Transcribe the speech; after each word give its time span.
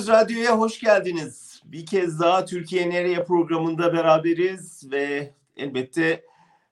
Özgürüz 0.00 0.20
Radyo'ya 0.20 0.58
hoş 0.58 0.80
geldiniz. 0.80 1.62
Bir 1.64 1.86
kez 1.86 2.20
daha 2.20 2.44
Türkiye 2.44 2.90
Nereye 2.90 3.24
programında 3.24 3.92
beraberiz 3.92 4.90
ve 4.90 5.34
elbette 5.56 6.24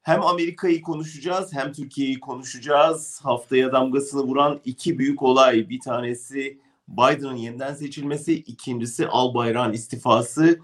hem 0.03 0.23
Amerika'yı 0.23 0.83
konuşacağız 0.83 1.53
hem 1.53 1.73
Türkiye'yi 1.73 2.21
konuşacağız. 2.21 3.21
Haftaya 3.23 3.73
damgasını 3.73 4.23
vuran 4.23 4.61
iki 4.65 4.99
büyük 4.99 5.23
olay. 5.23 5.69
Bir 5.69 5.81
tanesi 5.81 6.59
Biden'ın 6.89 7.37
yeniden 7.37 7.75
seçilmesi, 7.75 8.35
ikincisi 8.35 9.07
Albayrak'ın 9.07 9.73
istifası. 9.73 10.61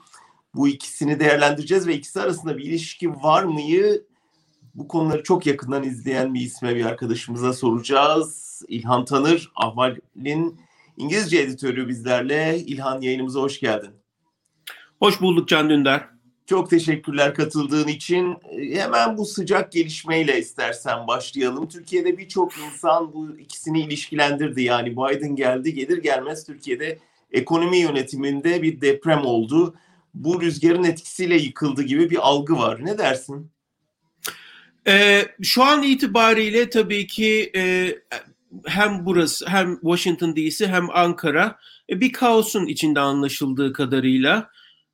Bu 0.55 0.69
ikisini 0.69 1.21
değerlendireceğiz 1.21 1.87
ve 1.87 1.95
ikisi 1.95 2.21
arasında 2.21 2.59
bir 2.59 2.65
ilişki 2.65 3.11
var 3.11 3.45
mıyı 3.45 4.05
bu 4.75 4.89
konuları 4.89 5.23
çok 5.23 5.47
yakından 5.47 5.83
izleyen 5.83 6.35
bir 6.35 6.41
isme 6.41 6.77
bir 6.77 6.85
arkadaşımıza 6.85 7.53
soracağız. 7.53 8.63
İlhan 8.69 9.05
Tanır, 9.05 9.53
Ahval'in 9.57 10.61
İngilizce 10.97 11.39
editörü 11.39 11.89
bizlerle. 11.89 12.59
İlhan 12.59 13.01
yayınımıza 13.01 13.41
hoş 13.41 13.61
geldin. 13.61 13.91
Hoş 14.99 15.21
bulduk 15.21 15.49
Can 15.49 15.71
Dündar. 15.71 16.09
Çok 16.47 16.71
teşekkürler 16.71 17.35
katıldığın 17.35 17.89
için. 17.89 18.37
Hemen 18.73 19.17
bu 19.17 19.27
sıcak 19.27 19.73
gelişmeyle 19.73 20.39
istersen 20.39 21.07
başlayalım. 21.07 21.69
Türkiye'de 21.69 22.19
birçok 22.19 22.53
insan 22.59 23.13
bu 23.13 23.39
ikisini 23.39 23.81
ilişkilendirdi. 23.81 24.63
Yani 24.63 24.93
Biden 24.93 25.37
geldi 25.37 25.75
gelir 25.75 25.99
gelmez 25.99 26.45
Türkiye'de 26.45 26.99
ekonomi 27.33 27.79
yönetiminde 27.79 28.63
bir 28.63 28.81
deprem 28.81 29.25
oldu. 29.25 29.75
Bu 30.15 30.41
rüzgarın 30.43 30.85
etkisiyle 30.85 31.37
yıkıldı 31.37 31.83
gibi 31.83 32.11
bir 32.11 32.29
algı 32.29 32.57
var. 32.57 32.85
Ne 32.85 32.99
dersin? 32.99 33.51
Ee, 34.87 35.23
şu 35.43 35.63
an 35.63 35.83
itibariyle 35.83 36.71
tabii 36.71 37.07
ki 37.07 37.51
e, 37.57 37.95
hem 38.65 39.07
burası 39.07 39.47
hem 39.49 39.75
Washington 39.81 40.37
DC 40.37 40.67
hem 40.67 40.91
Ankara 40.91 41.59
e, 41.91 42.01
bir 42.01 42.13
kaosun 42.13 42.67
içinde 42.67 43.01
anlaşıldığı 43.01 43.73
kadarıyla 43.73 44.51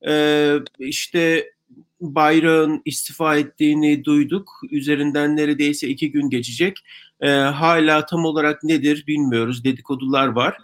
e, 0.06 0.54
işte 0.78 1.52
bayrağın 2.00 2.82
istifa 2.84 3.36
ettiğini 3.36 4.04
duyduk. 4.04 4.60
Üzerinden 4.70 5.36
neredeyse 5.36 5.88
iki 5.88 6.10
gün 6.10 6.30
geçecek. 6.30 6.78
E, 7.20 7.30
hala 7.30 8.06
tam 8.06 8.24
olarak 8.24 8.64
nedir 8.64 9.04
bilmiyoruz. 9.06 9.64
Dedikodular 9.64 10.26
var. 10.26 10.56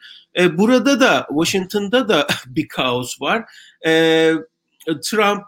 Burada 0.52 1.00
da 1.00 1.26
Washington'da 1.28 2.08
da 2.08 2.26
bir 2.46 2.68
kaos 2.68 3.20
var. 3.20 3.44
Trump 5.02 5.44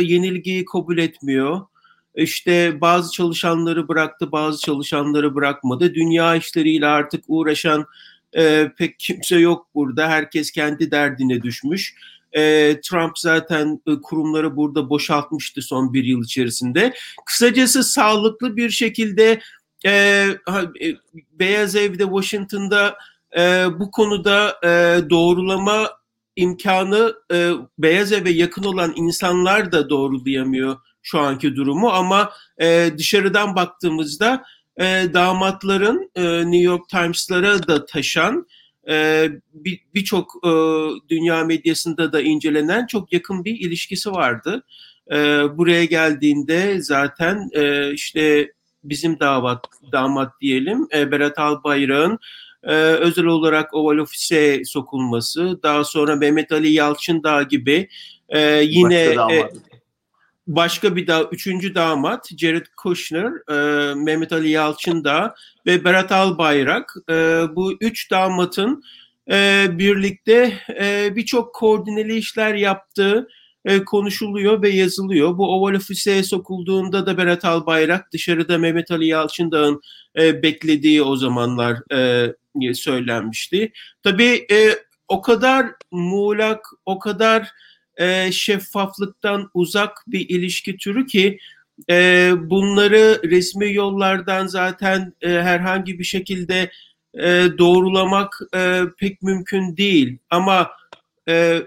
yenilgiyi 0.00 0.64
kabul 0.64 0.98
etmiyor 0.98 1.60
işte 2.22 2.80
bazı 2.80 3.12
çalışanları 3.12 3.88
bıraktı, 3.88 4.32
bazı 4.32 4.60
çalışanları 4.60 5.34
bırakmadı. 5.34 5.94
Dünya 5.94 6.36
işleriyle 6.36 6.86
artık 6.86 7.24
uğraşan 7.28 7.86
e, 8.36 8.72
pek 8.78 8.98
kimse 8.98 9.36
yok 9.36 9.66
burada. 9.74 10.08
Herkes 10.08 10.50
kendi 10.50 10.90
derdine 10.90 11.42
düşmüş. 11.42 11.94
E, 12.32 12.74
Trump 12.80 13.18
zaten 13.18 13.80
e, 13.86 13.92
kurumları 14.02 14.56
burada 14.56 14.90
boşaltmıştı 14.90 15.62
son 15.62 15.92
bir 15.92 16.04
yıl 16.04 16.24
içerisinde. 16.24 16.94
Kısacası 17.26 17.84
sağlıklı 17.84 18.56
bir 18.56 18.70
şekilde 18.70 19.40
e, 19.84 19.90
e, 19.90 20.94
Beyaz 21.32 21.76
Ev'de 21.76 22.04
Washington'da 22.04 22.98
e, 23.38 23.66
bu 23.78 23.90
konuda 23.90 24.56
e, 24.64 25.00
doğrulama 25.10 25.90
imkanı 26.36 27.14
e, 27.32 27.50
Beyaz 27.78 28.12
Ev'e 28.12 28.30
yakın 28.30 28.64
olan 28.64 28.92
insanlar 28.96 29.72
da 29.72 29.90
doğrulayamıyor 29.90 30.76
şu 31.02 31.18
anki 31.18 31.56
durumu 31.56 31.88
ama 31.88 32.32
e, 32.60 32.90
dışarıdan 32.98 33.56
baktığımızda 33.56 34.44
e, 34.80 34.84
damatların 35.14 36.10
e, 36.14 36.22
New 36.22 36.62
York 36.62 36.88
Times'lara 36.88 37.68
da 37.68 37.86
taşan 37.86 38.46
e, 38.88 39.28
birçok 39.94 40.44
bir, 40.44 40.48
e, 40.48 41.08
dünya 41.08 41.44
medyasında 41.44 42.12
da 42.12 42.20
incelenen 42.20 42.86
çok 42.86 43.12
yakın 43.12 43.44
bir 43.44 43.60
ilişkisi 43.60 44.12
vardı. 44.12 44.62
E, 45.12 45.16
buraya 45.58 45.84
geldiğinde 45.84 46.80
zaten 46.80 47.48
e, 47.52 47.92
işte 47.92 48.52
bizim 48.84 49.20
damat 49.20 49.64
damat 49.92 50.40
diyelim 50.40 50.86
e, 50.94 51.10
Berat 51.10 51.38
Albayrak'ın 51.38 52.18
e, 52.62 52.74
özel 52.74 53.24
olarak 53.24 53.74
Oval 53.74 53.98
Ofis'e 53.98 54.64
sokulması, 54.64 55.62
daha 55.62 55.84
sonra 55.84 56.16
Mehmet 56.16 56.52
Ali 56.52 56.72
Yalçın 56.72 57.22
gibi 57.50 57.88
e, 58.28 58.40
yine 58.64 59.02
e, 59.02 59.50
başka 60.48 60.96
bir 60.96 61.06
daha 61.06 61.22
üçüncü 61.22 61.74
damat 61.74 62.28
Jared 62.38 62.66
Kushner, 62.76 63.32
e, 63.50 63.94
Mehmet 63.94 64.32
Ali 64.32 64.50
Yalçın 64.50 65.04
da 65.04 65.34
ve 65.66 65.84
Berat 65.84 66.12
Albayrak 66.12 66.94
e, 67.10 67.14
bu 67.56 67.72
üç 67.80 68.10
damatın 68.10 68.82
e, 69.30 69.66
birlikte 69.70 70.58
e, 70.80 71.16
birçok 71.16 71.54
koordineli 71.54 72.16
işler 72.16 72.54
yaptığı 72.54 73.28
e, 73.64 73.84
konuşuluyor 73.84 74.62
ve 74.62 74.68
yazılıyor. 74.68 75.38
Bu 75.38 75.54
Oval 75.54 75.74
Ofis'e 75.74 76.22
sokulduğunda 76.22 77.06
da 77.06 77.16
Berat 77.16 77.44
Albayrak 77.44 78.12
dışarıda 78.12 78.58
Mehmet 78.58 78.90
Ali 78.90 79.06
Yalçındağ'ın 79.06 79.80
e, 80.18 80.42
beklediği 80.42 81.02
o 81.02 81.16
zamanlar 81.16 81.92
e, 81.92 82.74
söylenmişti. 82.74 83.72
Tabii 84.02 84.46
e, 84.50 84.70
o 85.08 85.20
kadar 85.22 85.66
muğlak, 85.90 86.66
o 86.86 86.98
kadar 86.98 87.48
e, 87.98 88.32
şeffaflıktan 88.32 89.50
uzak 89.54 90.04
bir 90.06 90.28
ilişki 90.28 90.76
türü 90.76 91.06
ki 91.06 91.38
e, 91.90 92.30
bunları 92.36 93.20
resmi 93.30 93.74
yollardan 93.74 94.46
zaten 94.46 95.12
e, 95.20 95.28
herhangi 95.28 95.98
bir 95.98 96.04
şekilde 96.04 96.70
e, 97.14 97.46
doğrulamak 97.58 98.40
e, 98.54 98.82
pek 98.98 99.22
mümkün 99.22 99.76
değil. 99.76 100.18
Ama 100.30 100.70
e, 101.28 101.62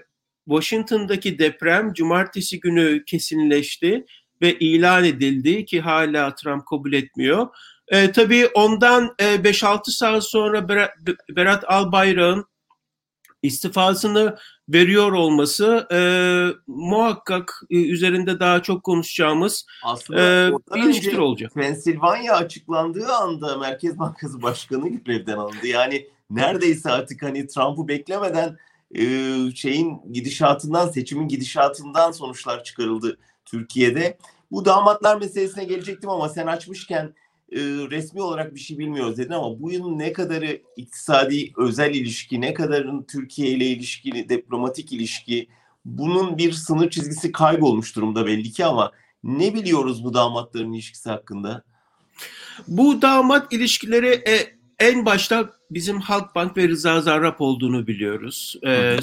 Washington'daki 0.46 1.40
deprem 1.40 1.94
cumartesi 1.94 2.59
günü 2.59 3.06
kesinleşti 3.06 4.06
ve 4.42 4.59
ilan 4.59 5.03
edildi 5.03 5.66
ki 5.66 5.81
hala 5.81 6.36
Trump 6.36 6.68
kabul 6.68 6.94
etmiyor. 6.94 7.48
E, 7.88 8.12
tabii 8.12 8.48
ondan 8.48 9.16
e, 9.19 9.25
5-6 9.25 9.92
saat 9.92 10.24
sonra 10.24 10.69
Berat, 10.69 10.92
Berat 11.30 11.63
Albayrak'ın 11.68 12.46
istifasını 13.42 14.38
veriyor 14.74 15.12
olması 15.12 15.88
e, 15.92 16.00
muhakkak 16.68 17.64
e, 17.70 17.76
üzerinde 17.76 18.40
daha 18.40 18.62
çok 18.62 18.84
konuşacağımız 18.84 19.66
Aslında 19.84 20.48
e, 20.48 20.52
bir 20.76 20.84
ilişkiler 20.84 21.18
olacak. 21.18 21.54
Pensilvanya 21.56 22.36
açıklandığı 22.36 23.14
anda 23.14 23.58
Merkez 23.58 24.00
Bankası 24.00 24.42
Başkanı 24.42 24.90
görevden 24.90 25.38
alındı. 25.38 25.68
Yani 25.68 26.08
neredeyse 26.30 26.92
artık 26.92 27.24
hani 27.24 27.48
Trump'ı 27.48 27.88
beklemeden 27.88 28.58
e, 28.96 29.06
şeyin 29.56 30.02
gidişatından, 30.12 30.88
seçimin 30.88 31.28
gidişatından 31.28 32.12
sonuçlar 32.12 32.64
çıkarıldı 32.64 33.18
Türkiye'de. 33.46 34.18
Bu 34.52 34.66
damatlar 34.66 35.18
meselesine 35.18 35.64
gelecektim 35.64 36.10
ama 36.10 36.30
sen 36.30 36.48
açmışken 36.48 37.14
e, 37.51 37.59
resmi 37.91 38.22
olarak 38.22 38.56
bir 38.56 38.59
şey 38.59 38.78
bilmiyoruz 38.78 39.17
dedin 39.17 39.34
ama 39.34 39.62
bu 39.62 39.72
yılın 39.72 40.00
ne 40.00 40.13
kadarı 40.13 40.62
iktisadi 40.75 41.51
özel 41.57 41.95
ilişki, 41.95 42.41
ne 42.41 42.53
kadarın 42.53 43.03
Türkiye 43.03 43.50
ile 43.50 43.66
ilişkili 43.66 44.29
diplomatik 44.29 44.91
ilişki 44.94 45.47
bunun 45.85 46.38
bir 46.38 46.51
sınır 46.51 46.89
çizgisi 46.89 47.31
kaybolmuş 47.31 47.95
durumda 47.95 48.25
belli 48.25 48.51
ki 48.51 48.66
ama 48.66 48.91
ne 49.23 49.53
biliyoruz 49.53 50.03
bu 50.03 50.13
damatların 50.13 50.73
ilişkisi 50.73 51.09
hakkında? 51.09 51.63
Bu 52.67 53.01
damat 53.01 53.53
ilişkileri 53.53 54.07
e, 54.07 54.62
en 54.79 55.06
başta 55.06 55.50
bizim 55.72 56.00
Halkbank 56.00 56.57
ve 56.57 56.68
Rıza 56.68 57.01
Zarrab 57.01 57.39
olduğunu 57.39 57.88
biliyoruz. 57.88 58.56
Ee, 58.66 58.97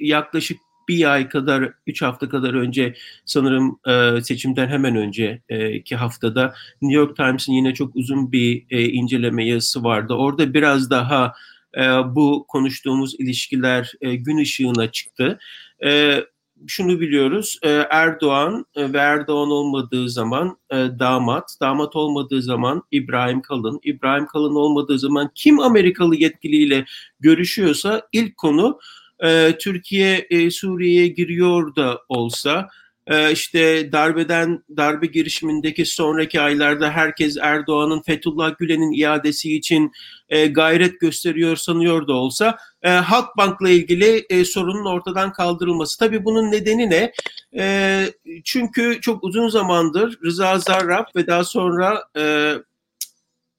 yaklaşık 0.00 0.60
bir 0.90 1.12
ay 1.12 1.28
kadar, 1.28 1.72
üç 1.86 2.02
hafta 2.02 2.28
kadar 2.28 2.54
önce 2.54 2.94
sanırım 3.24 3.78
e, 3.86 4.22
seçimden 4.22 4.68
hemen 4.68 4.96
önce 4.96 5.42
e, 5.48 5.94
haftada 5.96 6.54
New 6.82 7.00
York 7.00 7.16
Times'in 7.16 7.52
yine 7.52 7.74
çok 7.74 7.96
uzun 7.96 8.32
bir 8.32 8.66
e, 8.70 8.84
inceleme 8.88 9.46
yazısı 9.46 9.84
vardı. 9.84 10.14
Orada 10.14 10.54
biraz 10.54 10.90
daha 10.90 11.34
e, 11.76 11.82
bu 12.14 12.44
konuştuğumuz 12.48 13.14
ilişkiler 13.18 13.92
e, 14.00 14.14
gün 14.14 14.38
ışığına 14.38 14.90
çıktı. 14.90 15.38
E, 15.84 16.24
şunu 16.66 17.00
biliyoruz 17.00 17.58
e, 17.62 17.68
Erdoğan 17.90 18.66
e, 18.74 18.92
ve 18.92 18.98
Erdoğan 18.98 19.50
olmadığı 19.50 20.10
zaman 20.10 20.56
e, 20.70 20.76
damat, 20.76 21.56
damat 21.60 21.96
olmadığı 21.96 22.42
zaman 22.42 22.82
İbrahim 22.90 23.42
Kalın, 23.42 23.80
İbrahim 23.82 24.26
Kalın 24.26 24.54
olmadığı 24.54 24.98
zaman 24.98 25.30
kim 25.34 25.60
Amerikalı 25.60 26.16
yetkiliyle 26.16 26.84
görüşüyorsa 27.20 28.02
ilk 28.12 28.36
konu 28.36 28.78
e, 29.24 29.58
Türkiye 29.58 30.26
e, 30.30 30.50
Suriye'ye 30.50 31.08
giriyor 31.08 31.76
da 31.76 32.00
olsa 32.08 32.68
e, 33.06 33.32
işte 33.32 33.92
darbeden 33.92 34.64
darbe 34.76 35.06
girişimindeki 35.06 35.86
sonraki 35.86 36.40
aylarda 36.40 36.90
herkes 36.90 37.36
Erdoğan'ın 37.40 38.02
Fethullah 38.02 38.58
Gülen'in 38.58 38.92
iadesi 38.92 39.56
için 39.56 39.92
e, 40.28 40.46
gayret 40.46 41.00
gösteriyor 41.00 41.56
sanıyor 41.56 42.08
da 42.08 42.12
olsa 42.12 42.58
e, 42.82 42.90
Halkbank'la 42.90 43.70
ilgili 43.70 44.26
e, 44.30 44.44
sorunun 44.44 44.84
ortadan 44.84 45.32
kaldırılması. 45.32 45.98
Tabii 45.98 46.24
bunun 46.24 46.50
nedeni 46.50 46.90
ne? 46.90 47.12
E, 47.56 48.04
çünkü 48.44 49.00
çok 49.00 49.24
uzun 49.24 49.48
zamandır 49.48 50.18
Rıza 50.24 50.58
Zarrab 50.58 51.06
ve 51.16 51.26
daha 51.26 51.44
sonra 51.44 52.04
e, 52.16 52.54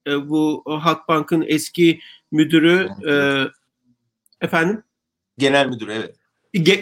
e, 0.07 0.29
bu 0.29 0.63
Halkbank'ın 0.65 1.45
eski 1.47 1.99
müdürü 2.31 2.89
e, 3.07 3.13
efendim 4.45 4.83
Genel 5.41 5.67
müdür 5.67 5.87
evet. 5.87 6.15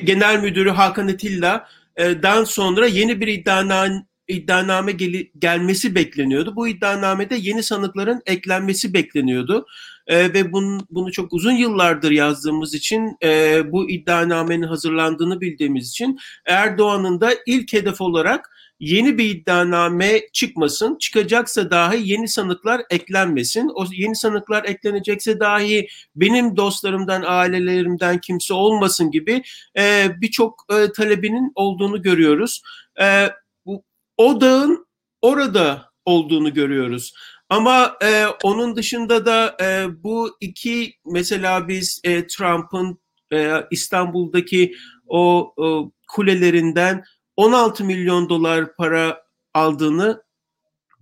Genel 0.05 0.39
Müdürü 0.39 0.69
Hakan 0.69 1.07
Atilla'dan 1.07 2.43
sonra 2.43 2.87
yeni 2.87 3.21
bir 3.21 3.27
iddianame, 3.27 4.05
iddianame 4.27 4.91
gel 4.91 5.25
gelmesi 5.39 5.95
bekleniyordu. 5.95 6.55
Bu 6.55 6.67
iddianamede 6.67 7.35
yeni 7.35 7.63
sanıkların 7.63 8.21
eklenmesi 8.25 8.93
bekleniyordu. 8.93 9.65
E, 10.09 10.33
ve 10.33 10.51
bunu, 10.51 10.79
bunu 10.89 11.11
çok 11.11 11.33
uzun 11.33 11.51
yıllardır 11.51 12.11
yazdığımız 12.11 12.73
için 12.73 13.17
e, 13.23 13.61
bu 13.71 13.89
iddianamenin 13.89 14.63
hazırlandığını 14.63 15.41
bildiğimiz 15.41 15.89
için 15.89 16.19
Erdoğan'ın 16.45 17.21
da 17.21 17.31
ilk 17.45 17.73
hedef 17.73 18.01
olarak 18.01 18.49
yeni 18.79 19.17
bir 19.17 19.25
iddianame 19.25 20.21
çıkmasın. 20.33 20.97
Çıkacaksa 20.97 21.71
dahi 21.71 22.09
yeni 22.11 22.27
sanıklar 22.27 22.81
eklenmesin. 22.89 23.71
O 23.75 23.85
yeni 23.91 24.15
sanıklar 24.15 24.63
eklenecekse 24.63 25.39
dahi 25.39 25.87
benim 26.15 26.57
dostlarımdan, 26.57 27.23
ailelerimden 27.25 28.17
kimse 28.17 28.53
olmasın 28.53 29.11
gibi 29.11 29.43
e, 29.77 30.07
birçok 30.21 30.65
e, 30.71 30.91
talebinin 30.91 31.51
olduğunu 31.55 32.01
görüyoruz. 32.01 32.61
E, 33.01 33.29
bu, 33.65 33.83
o 34.17 34.41
dağın 34.41 34.85
orada 35.21 35.89
olduğunu 36.05 36.53
görüyoruz. 36.53 37.13
Ama 37.49 37.97
e, 38.03 38.25
onun 38.43 38.75
dışında 38.75 39.25
da 39.25 39.57
e, 39.61 39.87
bu 40.03 40.37
iki 40.39 40.93
mesela 41.05 41.67
biz 41.67 42.01
e, 42.03 42.27
Trump'ın 42.27 42.99
e, 43.33 43.53
İstanbul'daki 43.71 44.73
o, 45.07 45.53
o 45.57 45.91
kulelerinden 46.07 47.03
16 47.35 47.83
milyon 47.83 48.29
dolar 48.29 48.75
para 48.75 49.23
aldığını 49.53 50.23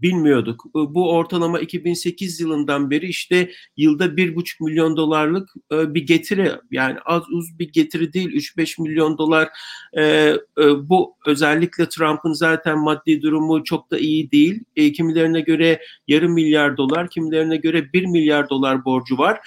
bilmiyorduk. 0.01 0.65
Bu 0.73 1.11
ortalama 1.11 1.59
2008 1.59 2.39
yılından 2.39 2.91
beri 2.91 3.07
işte 3.07 3.51
yılda 3.77 4.05
1,5 4.05 4.63
milyon 4.63 4.97
dolarlık 4.97 5.49
e, 5.71 5.93
bir 5.93 6.07
getiri 6.07 6.51
yani 6.71 6.97
az 7.05 7.23
uz 7.31 7.59
bir 7.59 7.71
getiri 7.71 8.13
değil 8.13 8.29
3-5 8.29 8.81
milyon 8.81 9.17
dolar 9.17 9.49
e, 9.93 10.03
e, 10.03 10.35
bu 10.57 11.15
özellikle 11.25 11.89
Trump'ın 11.89 12.33
zaten 12.33 12.79
maddi 12.79 13.21
durumu 13.21 13.63
çok 13.63 13.91
da 13.91 13.99
iyi 13.99 14.31
değil. 14.31 14.63
Kimilerine 14.93 15.41
göre 15.41 15.81
yarım 16.07 16.33
milyar 16.33 16.77
dolar 16.77 17.09
kimilerine 17.09 17.57
göre 17.57 17.93
1 17.93 18.05
milyar 18.05 18.49
dolar 18.49 18.85
borcu 18.85 19.17
var 19.17 19.39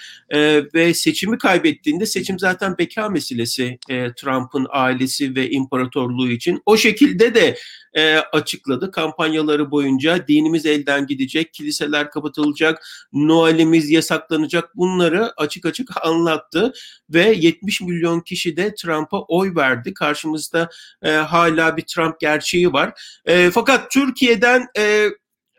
ve 0.73 0.93
seçimi 0.93 1.37
kaybettiğinde 1.37 2.05
seçim 2.05 2.39
zaten 2.39 2.77
beka 2.77 3.09
meselesi 3.09 3.77
Trump'ın 4.15 4.67
ailesi 4.69 5.35
ve 5.35 5.49
imparatorluğu 5.49 6.31
için. 6.31 6.61
O 6.65 6.77
şekilde 6.77 7.35
de 7.35 7.55
e, 7.93 8.15
açıkladı. 8.17 8.91
Kampanyaları 8.91 9.71
boyunca 9.71 10.27
dinimiz 10.27 10.65
elden 10.65 11.07
gidecek, 11.07 11.53
kiliseler 11.53 12.11
kapatılacak, 12.11 12.85
Noel'imiz 13.13 13.89
yasaklanacak 13.89 14.77
bunları 14.77 15.31
açık 15.37 15.65
açık 15.65 15.89
anlattı 16.05 16.73
ve 17.09 17.33
70 17.37 17.81
milyon 17.81 18.19
kişi 18.19 18.57
de 18.57 18.75
Trump'a 18.75 19.21
oy 19.21 19.55
verdi. 19.55 19.93
Karşımızda 19.93 20.69
e, 21.03 21.11
hala 21.11 21.77
bir 21.77 21.81
Trump 21.83 22.19
gerçeği 22.19 22.73
var. 22.73 22.93
E, 23.25 23.51
fakat 23.51 23.91
Türkiye'den 23.91 24.67
e, 24.77 25.09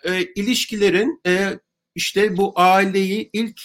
e, 0.05 0.23
ilişkilerin 0.37 1.21
e, 1.27 1.59
işte 1.95 2.37
bu 2.37 2.53
aileyi 2.57 3.31
ilk 3.33 3.61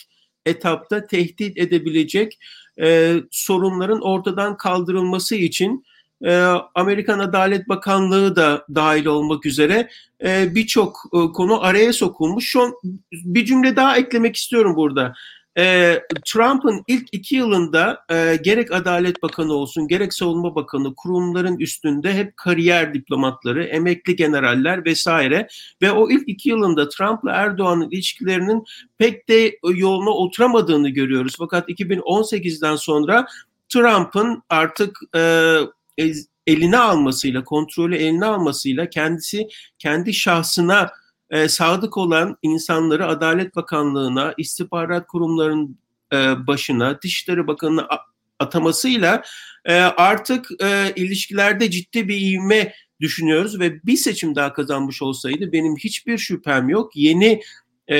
etapta 0.45 1.07
tehdit 1.07 1.57
edebilecek 1.57 2.39
e, 2.81 3.15
sorunların 3.31 4.01
ortadan 4.01 4.57
kaldırılması 4.57 5.35
için 5.35 5.83
e, 6.25 6.35
Amerikan 6.75 7.19
Adalet 7.19 7.69
Bakanlığı 7.69 8.35
da 8.35 8.65
dahil 8.75 9.05
olmak 9.05 9.45
üzere 9.45 9.89
e, 10.23 10.55
birçok 10.55 10.97
e, 11.13 11.17
konu 11.33 11.63
araya 11.63 11.93
sokulmuş. 11.93 12.55
An 12.55 12.73
bir 13.11 13.45
cümle 13.45 13.75
daha 13.75 13.97
eklemek 13.97 14.35
istiyorum 14.35 14.75
burada. 14.75 15.13
E, 15.57 15.99
Trump'ın 16.25 16.83
ilk 16.87 17.07
iki 17.11 17.35
yılında 17.35 18.05
e, 18.11 18.39
gerek 18.43 18.71
Adalet 18.71 19.23
Bakanı 19.23 19.53
olsun 19.53 19.87
gerek 19.87 20.13
Savunma 20.13 20.55
Bakanı 20.55 20.95
kurumların 20.95 21.59
üstünde 21.59 22.13
hep 22.13 22.37
kariyer 22.37 22.93
diplomatları, 22.93 23.63
emekli 23.63 24.15
generaller 24.15 24.85
vesaire 24.85 25.47
ve 25.81 25.91
o 25.91 26.09
ilk 26.09 26.29
iki 26.29 26.49
yılında 26.49 26.89
Trump'la 26.89 27.31
Erdoğan'ın 27.31 27.89
ilişkilerinin 27.91 28.63
pek 28.97 29.29
de 29.29 29.57
yoluna 29.73 30.09
oturamadığını 30.09 30.89
görüyoruz. 30.89 31.35
Fakat 31.37 31.69
2018'den 31.69 32.75
sonra 32.75 33.27
Trump'ın 33.69 34.43
artık 34.49 34.99
e, 35.15 35.21
eline 36.47 36.77
almasıyla, 36.77 37.43
kontrolü 37.43 37.95
eline 37.95 38.25
almasıyla 38.25 38.89
kendisi 38.89 39.47
kendi 39.79 40.13
şahsına 40.13 40.91
e, 41.29 41.47
sadık 41.47 41.97
olan 41.97 42.37
insanları 42.41 43.07
Adalet 43.07 43.55
Bakanlığı'na, 43.55 44.33
istihbarat 44.37 45.07
kurumlarının 45.07 45.79
e, 46.13 46.47
başına, 46.47 47.01
Dışişleri 47.01 47.47
Bakanı'na 47.47 47.87
atamasıyla 48.39 49.23
e, 49.65 49.73
artık 49.81 50.47
e, 50.61 50.93
ilişkilerde 50.95 51.71
ciddi 51.71 52.07
bir 52.07 52.21
ivme 52.21 52.73
düşünüyoruz 52.99 53.59
ve 53.59 53.83
bir 53.83 53.97
seçim 53.97 54.35
daha 54.35 54.53
kazanmış 54.53 55.01
olsaydı 55.01 55.51
benim 55.51 55.75
hiçbir 55.75 56.17
şüphem 56.17 56.69
yok. 56.69 56.95
Yeni 56.95 57.41
e, 57.87 57.97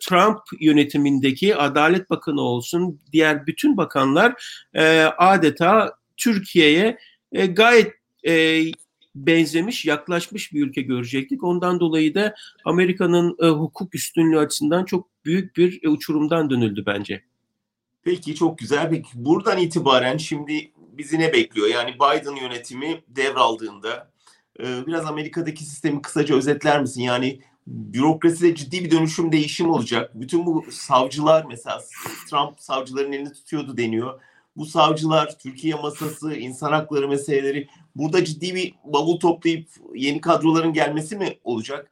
Trump 0.00 0.38
yönetimindeki 0.60 1.56
Adalet 1.56 2.10
Bakanı 2.10 2.40
olsun, 2.40 3.00
diğer 3.12 3.46
bütün 3.46 3.76
bakanlar 3.76 4.34
e, 4.74 5.02
adeta 5.18 5.94
Türkiye'ye 6.16 6.98
e, 7.32 7.46
gayet 7.46 7.92
e, 8.26 8.62
benzemiş, 9.14 9.84
yaklaşmış 9.84 10.52
bir 10.52 10.66
ülke 10.66 10.82
görecektik. 10.82 11.44
Ondan 11.44 11.80
dolayı 11.80 12.14
da 12.14 12.34
Amerika'nın 12.64 13.36
e, 13.42 13.46
hukuk 13.46 13.94
üstünlüğü 13.94 14.38
açısından 14.38 14.84
çok 14.84 15.08
büyük 15.24 15.56
bir 15.56 15.80
e, 15.82 15.88
uçurumdan 15.88 16.50
dönüldü 16.50 16.82
bence. 16.86 17.22
Peki 18.02 18.34
çok 18.34 18.58
güzel. 18.58 18.90
Peki 18.90 19.08
buradan 19.14 19.58
itibaren 19.58 20.16
şimdi 20.16 20.72
bizi 20.76 21.18
ne 21.18 21.32
bekliyor? 21.32 21.68
Yani 21.68 21.94
Biden 21.94 22.36
yönetimi 22.36 23.02
devraldığında 23.08 24.10
e, 24.60 24.86
biraz 24.86 25.06
Amerika'daki 25.06 25.64
sistemi 25.64 26.02
kısaca 26.02 26.36
özetler 26.36 26.80
misin? 26.80 27.02
Yani 27.02 27.40
bürokraside 27.66 28.54
ciddi 28.54 28.84
bir 28.84 28.90
dönüşüm 28.90 29.32
değişim 29.32 29.70
olacak. 29.70 30.10
Bütün 30.14 30.46
bu 30.46 30.64
savcılar 30.70 31.44
mesela 31.48 31.80
Trump 32.30 32.60
savcıların 32.60 33.12
elini 33.12 33.32
tutuyordu 33.32 33.76
deniyor 33.76 34.20
bu 34.58 34.66
savcılar, 34.66 35.38
Türkiye 35.38 35.74
masası, 35.74 36.34
insan 36.34 36.72
hakları 36.72 37.08
meseleleri 37.08 37.68
burada 37.96 38.24
ciddi 38.24 38.54
bir 38.54 38.74
bavul 38.84 39.20
toplayıp 39.20 39.68
yeni 39.94 40.20
kadroların 40.20 40.72
gelmesi 40.72 41.16
mi 41.16 41.38
olacak? 41.44 41.90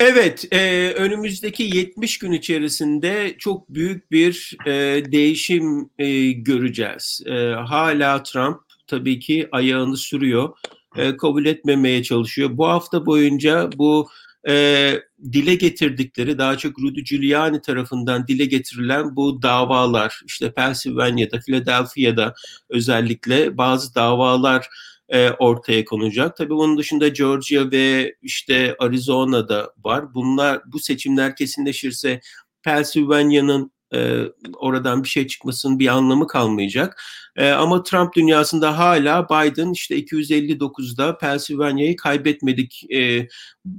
Evet, 0.00 0.44
e, 0.50 0.92
önümüzdeki 0.92 1.62
70 1.62 2.18
gün 2.18 2.32
içerisinde 2.32 3.34
çok 3.38 3.68
büyük 3.68 4.10
bir 4.10 4.56
e, 4.66 4.72
değişim 5.12 5.90
e, 5.98 6.32
göreceğiz. 6.32 7.22
E, 7.26 7.32
hala 7.52 8.22
Trump 8.22 8.60
tabii 8.86 9.18
ki 9.18 9.48
ayağını 9.52 9.96
sürüyor, 9.96 10.56
e, 10.96 11.16
kabul 11.16 11.46
etmemeye 11.46 12.02
çalışıyor. 12.02 12.50
Bu 12.52 12.68
hafta 12.68 13.06
boyunca 13.06 13.70
bu 13.76 14.08
e, 14.48 14.94
dile 15.32 15.54
getirdikleri 15.54 16.38
daha 16.38 16.58
çok 16.58 16.78
Rudy 16.78 17.00
Giuliani 17.00 17.60
tarafından 17.60 18.26
dile 18.26 18.44
getirilen 18.44 19.16
bu 19.16 19.42
davalar 19.42 20.20
işte 20.26 20.52
Pennsylvania'da, 20.52 21.40
Philadelphia'da 21.40 22.34
özellikle 22.70 23.58
bazı 23.58 23.94
davalar 23.94 24.68
e, 25.08 25.30
ortaya 25.30 25.84
konacak. 25.84 26.36
Tabii 26.36 26.50
bunun 26.54 26.78
dışında 26.78 27.08
Georgia 27.08 27.70
ve 27.70 28.14
işte 28.22 28.76
Arizona'da 28.78 29.72
var. 29.84 30.14
Bunlar 30.14 30.60
bu 30.66 30.78
seçimler 30.78 31.36
kesinleşirse 31.36 32.20
Pennsylvania'nın 32.62 33.72
e, 33.94 34.22
oradan 34.56 35.02
bir 35.04 35.08
şey 35.08 35.26
çıkmasının 35.26 35.78
bir 35.78 35.88
anlamı 35.88 36.26
kalmayacak. 36.26 37.02
E, 37.36 37.50
ama 37.50 37.82
Trump 37.82 38.14
dünyasında 38.14 38.78
hala 38.78 39.28
Biden 39.28 39.72
işte 39.72 39.98
259'da 39.98 41.18
Pennsylvania'yı 41.18 41.96
kaybetmedik. 41.96 42.92
E, 42.92 43.28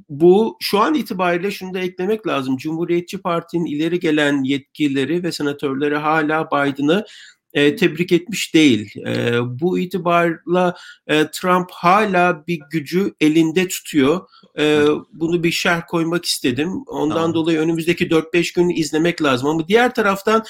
bu 0.09 0.57
şu 0.59 0.79
an 0.79 0.93
itibariyle 0.93 1.51
şunu 1.51 1.73
da 1.73 1.79
eklemek 1.79 2.27
lazım. 2.27 2.57
Cumhuriyetçi 2.57 3.21
Parti'nin 3.21 3.65
ileri 3.65 3.99
gelen 3.99 4.43
yetkilileri 4.43 5.23
ve 5.23 5.31
senatörleri 5.31 5.97
hala 5.97 6.47
Biden'ı 6.47 7.05
e, 7.53 7.75
tebrik 7.75 8.11
etmiş 8.11 8.53
değil. 8.53 8.95
E, 9.07 9.37
bu 9.59 9.79
itibarla 9.79 10.75
e, 11.07 11.31
Trump 11.31 11.71
hala 11.71 12.47
bir 12.47 12.59
gücü 12.71 13.13
elinde 13.21 13.67
tutuyor. 13.67 14.21
E, 14.59 14.85
bunu 15.13 15.43
bir 15.43 15.51
şerh 15.51 15.81
koymak 15.87 16.25
istedim. 16.25 16.83
Ondan 16.87 17.15
tamam. 17.15 17.33
dolayı 17.33 17.59
önümüzdeki 17.59 18.07
4-5 18.07 18.55
gün 18.55 18.69
izlemek 18.69 19.23
lazım. 19.23 19.47
Ama 19.47 19.67
diğer 19.67 19.93
taraftan 19.93 20.43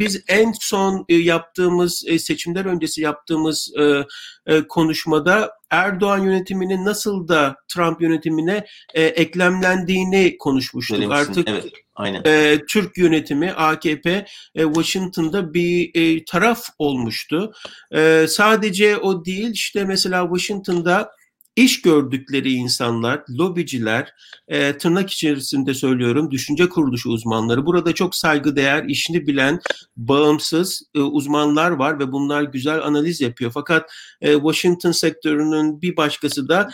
biz 0.00 0.22
en 0.28 0.52
son 0.60 1.04
e, 1.08 1.14
yaptığımız 1.14 2.04
e, 2.08 2.18
seçimler 2.18 2.64
öncesi 2.64 3.00
yaptığımız 3.00 3.72
e, 3.78 4.04
e, 4.46 4.62
konuşmada 4.68 5.50
Erdoğan 5.70 6.18
yönetiminin 6.18 6.84
nasıl 6.84 7.28
da 7.28 7.56
Trump 7.68 8.02
yönetimine 8.02 8.66
e, 8.94 9.02
eklemlendiğini 9.02 10.36
konuşmuştuk. 10.38 11.12
Artık 11.12 11.48
evet, 11.48 11.64
aynen. 11.94 12.22
E, 12.26 12.58
Türk 12.68 12.98
yönetimi 12.98 13.52
AKP 13.52 14.26
e, 14.54 14.62
Washington'da 14.64 15.54
bir 15.54 15.90
e, 15.94 16.24
taraf 16.24 16.68
olmuştu. 16.78 17.52
E, 17.94 18.26
sadece 18.28 18.96
o 18.96 19.24
değil 19.24 19.50
işte 19.52 19.84
mesela 19.84 20.22
Washington'da 20.22 21.10
iş 21.56 21.82
gördükleri 21.82 22.52
insanlar, 22.52 23.22
lobiciler, 23.38 24.12
e, 24.48 24.78
tırnak 24.78 25.10
içerisinde 25.10 25.74
söylüyorum, 25.74 26.30
düşünce 26.30 26.68
kuruluşu 26.68 27.08
uzmanları. 27.08 27.66
Burada 27.66 27.92
çok 27.92 28.14
saygıdeğer, 28.14 28.84
işini 28.84 29.26
bilen, 29.26 29.60
bağımsız 29.96 30.82
e, 30.94 31.00
uzmanlar 31.00 31.70
var 31.70 31.98
ve 31.98 32.12
bunlar 32.12 32.42
güzel 32.42 32.82
analiz 32.82 33.20
yapıyor. 33.20 33.50
Fakat 33.54 33.90
e, 34.20 34.32
Washington 34.34 34.92
sektörünün 34.92 35.82
bir 35.82 35.96
başkası 35.96 36.48
da 36.48 36.70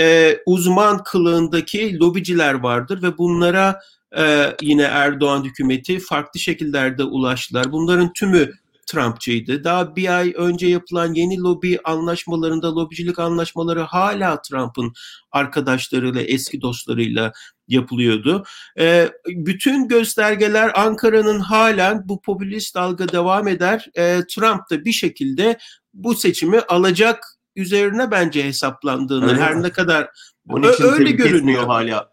e, 0.00 0.36
uzman 0.46 1.02
kılığındaki 1.02 1.98
lobiciler 1.98 2.54
vardır 2.54 3.02
ve 3.02 3.18
bunlara 3.18 3.80
e, 4.18 4.56
yine 4.62 4.82
Erdoğan 4.82 5.44
hükümeti 5.44 5.98
farklı 5.98 6.40
şekillerde 6.40 7.04
ulaştılar. 7.04 7.72
Bunların 7.72 8.12
tümü 8.12 8.50
Trumpçıydı. 8.90 9.64
Daha 9.64 9.96
bir 9.96 10.18
ay 10.18 10.32
önce 10.36 10.66
yapılan 10.66 11.14
yeni 11.14 11.38
lobi 11.38 11.78
anlaşmalarında 11.84 12.74
lobicilik 12.76 13.18
anlaşmaları 13.18 13.80
hala 13.80 14.42
Trump'ın 14.42 14.92
arkadaşlarıyla, 15.32 16.20
eski 16.22 16.60
dostlarıyla 16.60 17.32
yapılıyordu. 17.68 18.44
E, 18.78 19.10
bütün 19.26 19.88
göstergeler 19.88 20.72
Ankara'nın 20.74 21.40
halen 21.40 22.08
bu 22.08 22.20
popülist 22.22 22.74
dalga 22.74 23.08
devam 23.08 23.48
eder. 23.48 23.88
E, 23.94 24.20
Trump 24.30 24.70
da 24.70 24.84
bir 24.84 24.92
şekilde 24.92 25.58
bu 25.94 26.14
seçimi 26.14 26.60
alacak 26.60 27.24
üzerine 27.56 28.10
bence 28.10 28.44
hesaplandığını 28.44 29.30
Öyle 29.30 29.40
her 29.40 29.54
mi? 29.54 29.62
ne 29.62 29.70
kadar 29.70 30.08
Onun 30.48 30.72
için 30.72 30.84
öyle 30.84 31.10
görünüyor. 31.10 31.66
hala. 31.66 32.10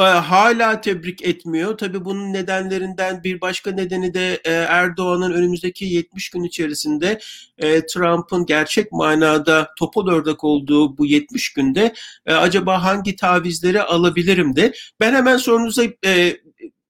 E, 0.00 0.02
hala 0.02 0.80
tebrik 0.80 1.22
etmiyor. 1.22 1.78
Tabii 1.78 2.04
bunun 2.04 2.32
nedenlerinden 2.32 3.24
bir 3.24 3.40
başka 3.40 3.72
nedeni 3.72 4.14
de 4.14 4.40
e, 4.44 4.52
Erdoğan'ın 4.52 5.32
önümüzdeki 5.32 5.84
70 5.84 6.30
gün 6.30 6.44
içerisinde 6.44 7.18
e, 7.58 7.86
Trump'ın 7.86 8.46
gerçek 8.46 8.92
manada 8.92 9.68
topal 9.78 10.08
ördek 10.08 10.44
olduğu 10.44 10.98
bu 10.98 11.06
70 11.06 11.52
günde 11.52 11.94
e, 12.26 12.34
acaba 12.34 12.84
hangi 12.84 13.16
tavizleri 13.16 13.82
alabilirim 13.82 14.56
de. 14.56 14.72
Ben 15.00 15.14
hemen 15.14 15.36
sorunuza 15.36 15.84
e, 15.84 16.36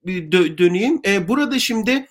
dö- 0.05 0.57
döneyim. 0.57 1.01
E, 1.07 1.27
burada 1.27 1.59
şimdi 1.59 2.07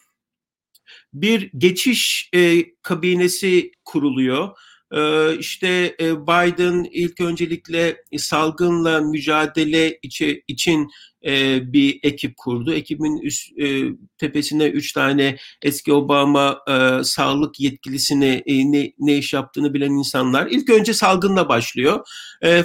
bir 1.13 1.51
geçiş 1.59 2.31
e, 2.35 2.65
kabinesi 2.83 3.73
kuruluyor. 3.85 4.57
Ee, 4.93 5.37
işte 5.39 5.97
e, 6.01 6.27
Biden 6.27 6.87
ilk 6.93 7.21
öncelikle 7.21 7.97
salgınla 8.17 9.01
mücadele 9.01 9.99
içi, 10.03 10.43
için 10.49 10.89
e, 11.27 11.61
bir 11.73 12.01
ekip 12.03 12.37
kurdu. 12.37 12.75
Ekibin 12.75 13.19
üst, 13.23 13.59
e, 13.59 13.83
tepesine 14.19 14.67
üç 14.67 14.93
tane 14.93 15.37
eski 15.63 15.93
Obama 15.93 16.59
sağlık 17.05 17.61
yetkilisini 17.61 18.43
ne, 18.47 18.93
ne 18.99 19.17
iş 19.17 19.33
yaptığını 19.33 19.75
bilen 19.75 19.91
insanlar. 19.91 20.47
İlk 20.47 20.71
önce 20.71 20.95
salgınla 20.95 21.49
başlıyor. 21.49 22.07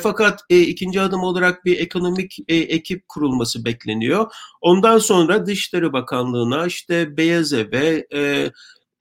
Fakat 0.03 0.41
ikinci 0.49 1.01
adım 1.01 1.23
olarak 1.23 1.65
bir 1.65 1.79
ekonomik 1.79 2.37
ekip 2.47 3.07
kurulması 3.07 3.65
bekleniyor. 3.65 4.31
Ondan 4.61 4.97
sonra 4.97 5.45
Dışişleri 5.45 5.93
Bakanlığı'na, 5.93 6.67
işte 6.67 7.17
Beyaz 7.17 7.53
Ev'e, 7.53 8.05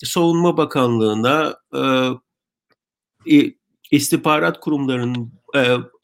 Savunma 0.05 0.57
Bakanlığı'na, 0.57 1.57
istihbarat 3.91 4.61
kurumlarının 4.61 5.33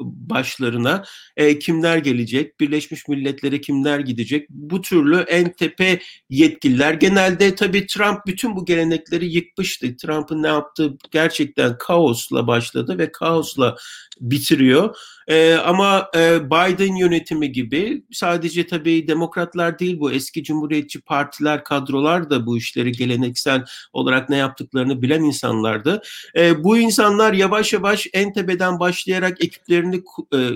başlarına 0.01 1.05
e, 1.37 1.59
kimler 1.59 1.99
gelecek, 1.99 2.61
Birleşmiş 2.61 3.09
Milletler'e 3.09 3.61
kimler 3.61 4.01
gidecek, 4.01 4.51
bu 4.51 4.81
türlü 4.81 5.17
en 5.17 5.53
tepe 5.53 6.01
yetkililer. 6.31 6.95
Genelde 6.95 7.55
tabii 7.55 7.87
Trump 7.87 8.27
bütün 8.27 8.57
bu 8.57 8.65
gelenekleri 8.65 9.27
yıkmıştı. 9.27 9.97
Trump'ın 9.97 10.43
ne 10.43 10.49
yaptığı 10.49 10.99
gerçekten 11.11 11.79
kaosla 11.79 12.47
başladı 12.47 12.99
ve 12.99 13.13
kaosla 13.13 13.77
bitiriyor. 14.21 14.97
E, 15.29 15.55
ama 15.55 16.11
e, 16.17 16.47
Biden 16.47 16.97
yönetimi 16.97 17.53
gibi 17.53 18.05
sadece 18.13 18.67
tabii 18.67 19.09
demokratlar 19.09 19.79
değil 19.79 20.01
bu 20.01 20.13
eski 20.13 20.43
cumhuriyetçi 20.43 21.01
partiler, 21.01 21.65
kadrolar 21.65 22.31
da 22.31 22.47
bu 22.47 22.59
işleri 22.59 22.93
geleneksel 22.93 23.65
olarak 23.93 24.31
ne 24.31 24.37
yaptıklarını 24.37 25.03
bilen 25.03 25.23
insanlardı. 25.23 26.03
E, 26.37 26.65
bu 26.65 26.79
insanlar 26.79 27.33
yavaş 27.33 27.73
yavaş 27.73 28.07
en 28.13 28.33
tepeden 28.33 28.81
başlayarak 28.81 29.36
ekiplerini 29.41 30.03
e, 30.35 30.51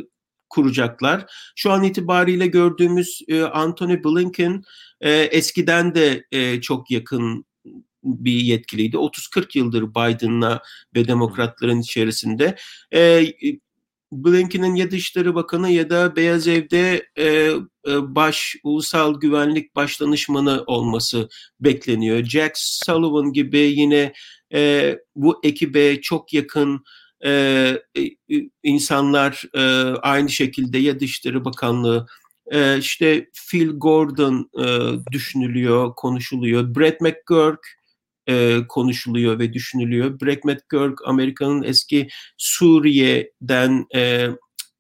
kuracaklar. 0.48 1.26
Şu 1.56 1.72
an 1.72 1.84
itibariyle 1.84 2.46
gördüğümüz 2.46 3.22
e, 3.28 3.42
Anthony 3.42 4.04
Blinken 4.04 4.62
e, 5.00 5.10
eskiden 5.12 5.94
de 5.94 6.24
e, 6.32 6.60
çok 6.60 6.90
yakın 6.90 7.44
bir 8.04 8.32
yetkiliydi. 8.40 8.96
30-40 8.96 9.58
yıldır 9.58 9.90
Biden'la 9.90 10.62
ve 10.96 11.08
demokratların 11.08 11.80
içerisinde. 11.80 12.56
E, 12.94 13.26
Blinken'in 14.12 14.74
ya 14.74 14.90
Dışişleri 14.90 15.34
Bakanı 15.34 15.70
ya 15.70 15.90
da 15.90 16.16
Beyaz 16.16 16.48
Ev'de 16.48 17.08
e, 17.18 17.24
e, 17.26 18.14
baş 18.14 18.56
ulusal 18.64 19.20
güvenlik 19.20 19.76
başdanışmanı 19.76 20.64
olması 20.66 21.28
bekleniyor. 21.60 22.24
Jack 22.24 22.52
Sullivan 22.54 23.32
gibi 23.32 23.58
yine 23.58 24.12
e, 24.54 24.98
bu 25.16 25.40
ekibe 25.42 26.00
çok 26.00 26.32
yakın 26.32 26.84
e, 27.24 27.82
insanlar 28.62 29.44
e, 29.54 29.60
aynı 29.98 30.28
şekilde 30.28 30.78
ya 30.78 31.00
Dışişleri 31.00 31.44
Bakanlığı 31.44 32.06
e, 32.52 32.78
işte 32.78 33.30
Phil 33.50 33.70
Gordon 33.70 34.50
e, 34.58 34.66
düşünülüyor, 35.12 35.94
konuşuluyor. 35.94 36.74
Brett 36.74 37.00
McGurk 37.00 37.80
e, 38.28 38.58
konuşuluyor 38.68 39.38
ve 39.38 39.52
düşünülüyor. 39.52 40.20
Brett 40.20 40.44
McGurk 40.44 40.98
Amerika'nın 41.06 41.62
eski 41.62 42.08
Suriye'den 42.36 43.86
e, 43.94 44.28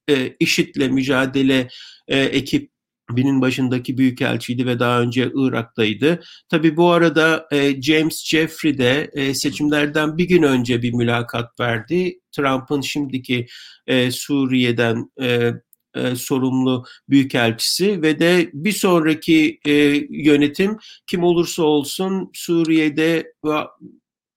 e, 0.08 0.36
IŞİD'le 0.40 0.90
mücadele 0.90 1.68
e, 2.08 2.18
ekip 2.18 2.70
binin 3.16 3.40
başındaki 3.40 3.98
büyükelçiydi 3.98 4.66
ve 4.66 4.78
daha 4.78 5.00
önce 5.00 5.32
Irak'taydı. 5.34 6.22
Tabii 6.48 6.76
bu 6.76 6.90
arada 6.90 7.48
e, 7.52 7.82
James 7.82 8.24
Jeffrey 8.24 8.78
de 8.78 9.10
e, 9.12 9.34
seçimlerden 9.34 10.18
bir 10.18 10.28
gün 10.28 10.42
önce 10.42 10.82
bir 10.82 10.92
mülakat 10.92 11.60
verdi. 11.60 12.20
Trump'ın 12.32 12.80
şimdiki 12.80 13.46
e, 13.86 14.10
Suriye'den 14.10 15.10
e, 15.20 15.52
e, 15.94 16.16
sorumlu 16.16 16.84
büyükelçisi 17.08 18.02
ve 18.02 18.18
de 18.18 18.50
bir 18.54 18.72
sonraki 18.72 19.60
e, 19.66 19.72
yönetim 20.10 20.78
kim 21.06 21.24
olursa 21.24 21.62
olsun 21.62 22.30
Suriye'de 22.34 23.32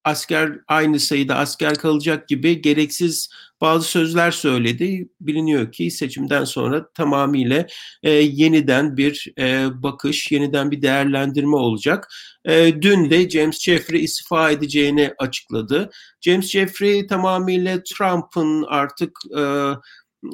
asker 0.03 0.59
aynı 0.67 0.99
sayıda 0.99 1.35
asker 1.35 1.75
kalacak 1.75 2.27
gibi 2.27 2.61
gereksiz 2.61 3.29
bazı 3.63 3.87
sözler 3.87 4.31
söyledi. 4.31 5.09
Biliniyor 5.21 5.71
ki 5.71 5.91
seçimden 5.91 6.43
sonra 6.43 6.91
tamamıyla 6.93 7.67
e, 8.03 8.09
yeniden 8.11 8.97
bir 8.97 9.33
e, 9.39 9.67
bakış, 9.83 10.31
yeniden 10.31 10.71
bir 10.71 10.81
değerlendirme 10.81 11.55
olacak. 11.55 12.07
E, 12.45 12.81
dün 12.81 13.09
de 13.09 13.29
James 13.29 13.59
Jeffrey 13.59 14.03
istifa 14.03 14.51
edeceğini 14.51 15.13
açıkladı. 15.17 15.89
James 16.21 16.49
Jeffrey 16.49 17.07
tamamıyla 17.07 17.83
Trump'ın 17.83 18.63
artık 18.67 19.11
e, 19.37 19.41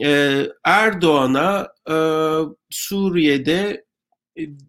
e, 0.06 0.44
Erdoğan'a 0.66 1.68
e, 1.90 1.96
Suriye'de 2.70 3.86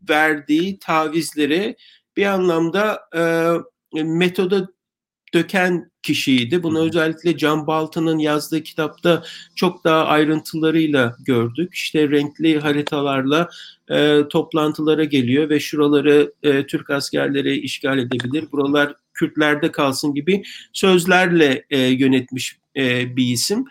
verdiği 0.09 0.79
tavizleri 0.79 1.77
bir 2.17 2.27
anlamda 2.27 3.01
e, 3.17 3.23
metoda 4.03 4.69
döken 5.35 5.90
kişiydi. 6.03 6.63
Bunu 6.63 6.81
özellikle 6.81 7.37
Can 7.37 7.67
Baltan'ın 7.67 8.19
yazdığı 8.19 8.63
kitapta 8.63 9.23
çok 9.55 9.85
daha 9.85 10.05
ayrıntılarıyla 10.05 11.17
gördük. 11.27 11.75
İşte 11.75 12.11
renkli 12.11 12.61
haritalarla 12.61 13.49
e, 13.91 14.23
toplantılara 14.31 15.05
geliyor 15.05 15.51
ve 15.51 15.61
şuraları 15.61 16.33
e, 16.43 16.67
Türk 16.67 16.91
askerleri 16.91 17.59
işgal 17.59 17.99
edebilir, 17.99 18.45
buralar 18.53 18.95
Kürtlerde 19.15 19.73
kalsın 19.73 20.15
gibi 20.15 20.43
sözlerle 20.73 21.65
e, 21.71 21.79
yönetmiş 21.79 22.59
e, 22.77 23.17
bir 23.17 23.25
isim. 23.25 23.65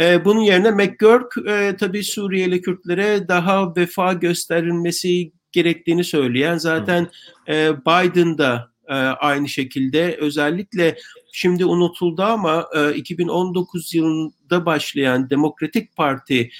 E, 0.00 0.24
bunun 0.24 0.40
yerine 0.40 0.70
McGurk 0.70 1.48
e, 1.48 1.76
tabii 1.80 2.04
Suriyeli 2.04 2.62
Kürtlere 2.62 3.28
daha 3.28 3.76
vefa 3.76 4.12
gösterilmesi 4.12 5.32
gerektiğini 5.52 6.04
söyleyen 6.04 6.58
zaten 6.58 7.08
e, 7.48 7.72
Biden 7.86 8.38
da 8.38 8.67
e, 8.88 8.94
aynı 8.94 9.48
şekilde 9.48 10.16
özellikle 10.20 10.96
şimdi 11.32 11.64
unutuldu 11.64 12.22
ama 12.22 12.68
e, 12.76 12.94
2019 12.94 13.94
yılında 13.94 14.66
başlayan 14.66 15.30
Demokratik 15.30 15.96
Parti 15.96 16.50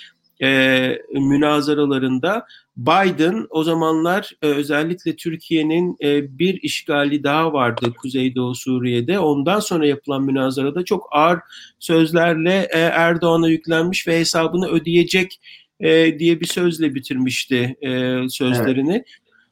e, 0.43 0.99
münazaralarında 1.15 2.47
Biden 2.77 3.47
o 3.51 3.65
zamanlar 3.65 4.31
e, 4.43 4.47
özellikle 4.47 5.17
Türkiye'nin 5.17 5.97
e, 6.03 6.39
bir 6.39 6.63
işgali 6.63 7.25
daha 7.25 7.53
vardı 7.53 7.93
Kuzeydoğu 8.03 8.55
Suriye'de. 8.55 9.19
Ondan 9.19 9.61
sonra 9.61 9.87
yapılan 9.87 10.23
münazarada 10.23 10.85
çok 10.85 11.09
ağır 11.11 11.39
sözlerle 11.79 12.69
e, 12.73 12.79
Erdoğan'a 12.79 13.49
yüklenmiş 13.49 14.09
ve 14.09 14.19
hesabını 14.19 14.69
ödeyecek 14.69 15.41
e, 15.81 16.19
diye 16.19 16.41
bir 16.41 16.47
sözle 16.47 16.95
bitirmişti 16.95 17.77
e, 17.83 18.21
sözlerini. 18.29 18.95
Evet. 18.95 19.07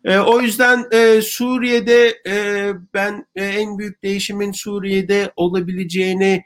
E, 0.06 0.18
o 0.18 0.40
yüzden 0.40 0.84
e, 0.92 1.22
Suriye'de 1.22 2.22
e, 2.26 2.72
ben 2.94 3.26
e, 3.34 3.44
en 3.44 3.78
büyük 3.78 4.02
değişimin 4.02 4.52
Suriye'de 4.52 5.32
olabileceğini 5.36 6.44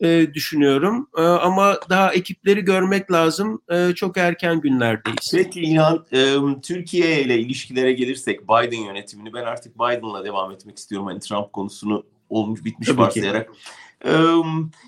e, 0.00 0.34
düşünüyorum. 0.34 1.08
E, 1.16 1.22
ama 1.22 1.80
daha 1.90 2.12
ekipleri 2.12 2.60
görmek 2.60 3.12
lazım. 3.12 3.62
E, 3.70 3.92
çok 3.94 4.16
erken 4.16 4.60
günlerdeyiz. 4.60 5.32
Peki 5.34 5.60
İlhan, 5.60 6.06
e, 6.12 6.36
Türkiye 6.62 7.22
ile 7.22 7.38
ilişkilere 7.38 7.92
gelirsek 7.92 8.42
Biden 8.42 8.84
yönetimini 8.84 9.34
ben 9.34 9.44
artık 9.44 9.74
Biden'la 9.74 10.24
devam 10.24 10.52
etmek 10.52 10.78
istiyorum. 10.78 11.06
Hani 11.06 11.20
Trump 11.20 11.52
konusunu 11.52 12.06
olmuş 12.28 12.64
bitmiş 12.64 12.88
Tabii 12.88 13.00
varsayarak. 13.00 13.50
E, 14.04 14.12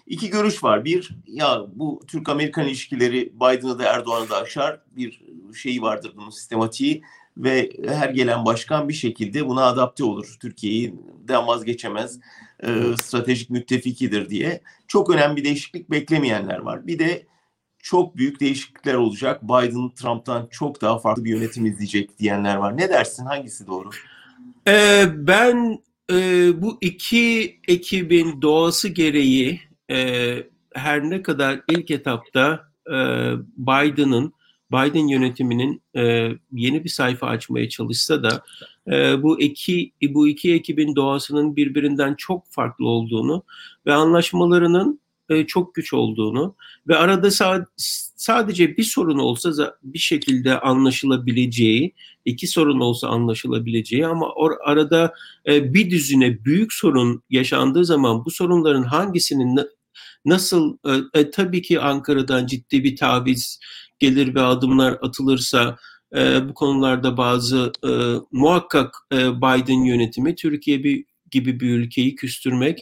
iki 0.06 0.30
görüş 0.30 0.64
var. 0.64 0.84
Bir, 0.84 1.16
ya 1.26 1.66
bu 1.74 2.00
Türk-Amerikan 2.08 2.66
ilişkileri 2.66 3.32
Biden'ı 3.34 3.78
da 3.78 3.84
Erdoğan'ı 3.84 4.30
da 4.30 4.36
aşar. 4.36 4.80
Bir 4.96 5.20
şeyi 5.54 5.82
vardır 5.82 6.12
bunun 6.16 6.30
sistematiği 6.30 7.02
ve 7.36 7.70
her 7.88 8.08
gelen 8.08 8.44
başkan 8.44 8.88
bir 8.88 8.94
şekilde 8.94 9.46
buna 9.46 9.64
adapte 9.64 10.04
olur. 10.04 10.36
Türkiye'den 10.40 11.46
vazgeçemez, 11.46 12.20
e, 12.62 12.68
stratejik 13.02 13.50
müttefikidir 13.50 14.30
diye. 14.30 14.60
Çok 14.88 15.10
önemli 15.10 15.36
bir 15.36 15.44
değişiklik 15.44 15.90
beklemeyenler 15.90 16.58
var. 16.58 16.86
Bir 16.86 16.98
de 16.98 17.26
çok 17.78 18.16
büyük 18.16 18.40
değişiklikler 18.40 18.94
olacak. 18.94 19.42
Biden 19.42 19.90
Trump'tan 19.94 20.48
çok 20.50 20.80
daha 20.80 20.98
farklı 20.98 21.24
bir 21.24 21.30
yönetim 21.30 21.66
izleyecek 21.66 22.18
diyenler 22.18 22.56
var. 22.56 22.76
Ne 22.76 22.88
dersin? 22.88 23.24
Hangisi 23.24 23.66
doğru? 23.66 23.90
Ee, 24.68 25.04
ben 25.14 25.78
e, 26.12 26.16
bu 26.62 26.78
iki 26.80 27.60
ekibin 27.68 28.42
doğası 28.42 28.88
gereği 28.88 29.60
e, 29.90 30.36
her 30.74 31.10
ne 31.10 31.22
kadar 31.22 31.60
ilk 31.68 31.90
etapta 31.90 32.68
e, 32.86 32.96
Biden'ın 33.56 34.32
Biden 34.72 35.08
yönetiminin 35.08 35.82
e, 35.96 36.30
yeni 36.52 36.84
bir 36.84 36.88
sayfa 36.88 37.26
açmaya 37.26 37.68
çalışsa 37.68 38.22
da 38.22 38.42
e, 38.92 39.22
bu 39.22 39.40
iki 39.40 39.92
bu 40.08 40.28
iki 40.28 40.54
ekibin 40.54 40.96
doğasının 40.96 41.56
birbirinden 41.56 42.14
çok 42.14 42.44
farklı 42.50 42.88
olduğunu 42.88 43.42
ve 43.86 43.94
anlaşmalarının 43.94 45.00
e, 45.28 45.46
çok 45.46 45.74
güç 45.74 45.92
olduğunu 45.92 46.54
ve 46.88 46.96
arada 46.96 47.26
sa- 47.26 47.66
sadece 48.16 48.76
bir 48.76 48.82
sorun 48.82 49.18
olsa 49.18 49.76
bir 49.82 49.98
şekilde 49.98 50.60
anlaşılabileceği, 50.60 51.92
iki 52.24 52.46
sorun 52.46 52.80
olsa 52.80 53.08
anlaşılabileceği 53.08 54.06
ama 54.06 54.26
or- 54.26 54.62
arada 54.64 55.14
e, 55.46 55.74
bir 55.74 55.90
düzine 55.90 56.44
büyük 56.44 56.72
sorun 56.72 57.22
yaşandığı 57.30 57.84
zaman 57.84 58.24
bu 58.24 58.30
sorunların 58.30 58.82
hangisinin 58.82 59.56
nasıl 60.24 60.78
e, 60.86 61.20
e, 61.20 61.30
tabii 61.30 61.62
ki 61.62 61.80
Ankara'dan 61.80 62.46
ciddi 62.46 62.84
bir 62.84 62.96
taviz 62.96 63.58
gelir 63.98 64.34
ve 64.34 64.40
adımlar 64.40 64.98
atılırsa 65.02 65.76
e, 66.16 66.48
bu 66.48 66.54
konularda 66.54 67.16
bazı 67.16 67.72
e, 67.84 67.90
muhakkak 68.32 68.94
e, 69.12 69.16
Biden 69.36 69.84
yönetimi 69.84 70.34
Türkiye 70.34 70.84
bir 70.84 71.04
gibi 71.30 71.60
bir 71.60 71.70
ülkeyi 71.70 72.14
küstürmek 72.14 72.78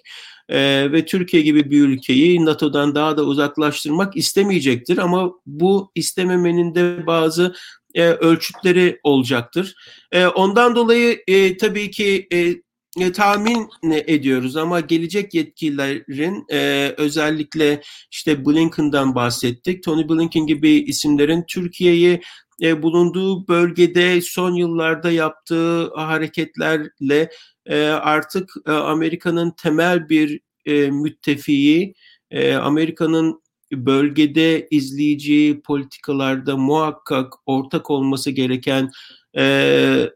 e, 0.49 0.93
ve 0.93 1.05
Türkiye 1.05 1.43
gibi 1.43 1.71
bir 1.71 1.81
ülkeyi 1.81 2.45
NATO'dan 2.45 2.95
daha 2.95 3.17
da 3.17 3.25
uzaklaştırmak 3.25 4.17
istemeyecektir 4.17 4.99
ama 4.99 5.33
bu 5.47 5.93
istememenin 5.95 6.75
de 6.75 7.07
bazı 7.07 7.55
e, 7.95 8.05
ölçütleri 8.05 9.01
olacaktır. 9.03 9.75
E, 10.13 10.27
ondan 10.27 10.77
dolayı 10.77 11.23
e, 11.27 11.57
tabii 11.57 11.91
ki 11.91 12.27
e, 12.33 12.55
e, 13.01 13.13
tahmin 13.13 13.71
ediyoruz 14.07 14.57
ama 14.57 14.81
gelecek 14.81 15.35
yetkililerin 15.35 16.45
e, 16.51 16.95
özellikle 16.97 17.83
işte 18.11 18.47
Blinken'dan 18.47 19.15
bahsettik. 19.15 19.83
Tony 19.83 20.09
Blinken 20.09 20.47
gibi 20.47 20.71
isimlerin 20.71 21.45
Türkiye'yi 21.49 22.23
e, 22.63 22.83
bulunduğu 22.83 23.49
bölgede 23.49 24.21
son 24.21 24.55
yıllarda 24.55 25.11
yaptığı 25.11 25.95
hareketlerle 25.95 27.31
e, 27.67 27.85
artık 27.87 28.55
e, 28.67 28.71
Amerika'nın 28.71 29.51
temel 29.51 30.09
bir 30.09 30.41
e, 30.67 30.91
müttefiği, 30.91 31.95
e, 32.31 32.55
Amerika'nın 32.55 33.43
bölgede 33.73 34.69
izleyeceği 34.71 35.61
politikalarda 35.61 36.57
muhakkak 36.57 37.33
ortak 37.47 37.91
olması 37.91 38.31
gereken 38.31 38.91
e, 39.37 39.45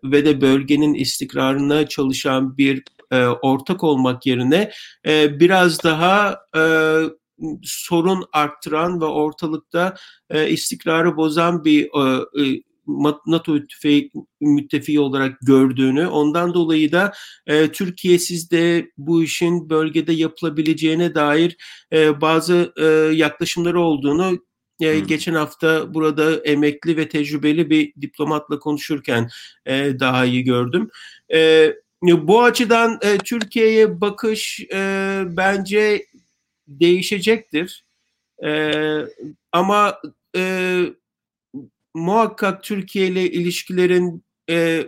ve 0.04 0.24
de 0.24 0.40
bölgenin 0.40 0.94
istikrarına 0.94 1.88
çalışan 1.88 2.58
bir 2.58 2.82
e, 3.10 3.26
ortak 3.26 3.84
olmak 3.84 4.26
yerine 4.26 4.70
e, 5.06 5.40
biraz 5.40 5.82
daha 5.82 6.38
e, 6.56 6.62
sorun 7.62 8.24
arttıran 8.32 9.00
ve 9.00 9.04
ortalıkta 9.04 9.94
e, 10.30 10.50
istikrarı 10.50 11.16
bozan 11.16 11.64
bir 11.64 11.84
e, 11.84 12.62
NATO 13.26 13.58
müttefiği, 14.40 15.00
olarak 15.00 15.38
gördüğünü, 15.40 16.06
ondan 16.06 16.54
dolayı 16.54 16.92
da 16.92 17.12
e, 17.46 17.72
Türkiye 17.72 18.18
sizde 18.18 18.90
bu 18.96 19.22
işin 19.22 19.70
bölgede 19.70 20.12
yapılabileceğine 20.12 21.14
dair 21.14 21.56
e, 21.92 22.20
bazı 22.20 22.72
e, 22.76 22.84
yaklaşımları 23.16 23.80
olduğunu 23.80 24.38
e, 24.80 25.00
geçen 25.00 25.34
hafta 25.34 25.94
burada 25.94 26.36
emekli 26.36 26.96
ve 26.96 27.08
tecrübeli 27.08 27.70
bir 27.70 27.92
diplomatla 28.00 28.58
konuşurken 28.58 29.30
e, 29.66 30.00
daha 30.00 30.24
iyi 30.24 30.44
gördüm. 30.44 30.90
E, 31.32 31.72
bu 32.02 32.42
açıdan 32.42 32.98
e, 33.02 33.18
Türkiye'ye 33.18 34.00
bakış 34.00 34.60
e, 34.74 35.22
bence 35.26 36.06
değişecektir. 36.68 37.84
E, 38.44 38.72
ama 39.52 40.00
e, 40.36 40.82
muhakkak 41.94 42.62
Türkiye 42.62 43.06
ile 43.06 43.30
ilişkilerin 43.30 44.24
e, 44.50 44.82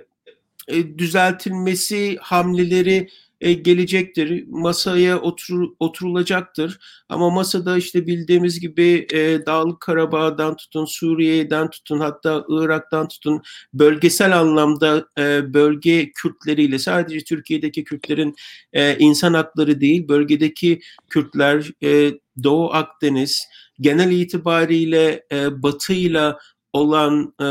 e, 0.69 0.99
düzeltilmesi 0.99 2.17
hamleleri 2.21 3.09
e, 3.41 3.53
gelecektir. 3.53 4.45
Masaya 4.49 5.19
otur, 5.21 5.69
oturulacaktır. 5.79 6.79
Ama 7.09 7.31
masada 7.31 7.77
işte 7.77 8.07
bildiğimiz 8.07 8.61
gibi 8.61 9.07
e, 9.13 9.47
Dağlık 9.47 9.81
Karabağ'dan 9.81 10.57
tutun, 10.57 10.85
Suriye'den 10.85 11.71
tutun, 11.71 12.01
hatta 12.01 12.45
Irak'tan 12.49 13.09
tutun 13.09 13.43
bölgesel 13.73 14.41
anlamda 14.41 15.09
e, 15.19 15.55
bölge 15.55 16.13
Kürtleriyle 16.13 16.79
sadece 16.79 17.25
Türkiye'deki 17.25 17.85
Kürtlerin 17.85 18.35
e, 18.73 18.99
insan 18.99 19.35
hakları 19.35 19.81
değil, 19.81 20.09
bölgedeki 20.09 20.81
Kürtler, 21.09 21.71
e, 21.83 22.13
Doğu 22.43 22.73
Akdeniz 22.73 23.49
genel 23.81 24.11
itibariyle 24.11 25.25
e, 25.33 25.63
Batı'yla 25.63 26.39
olan 26.73 27.35
e, 27.43 27.47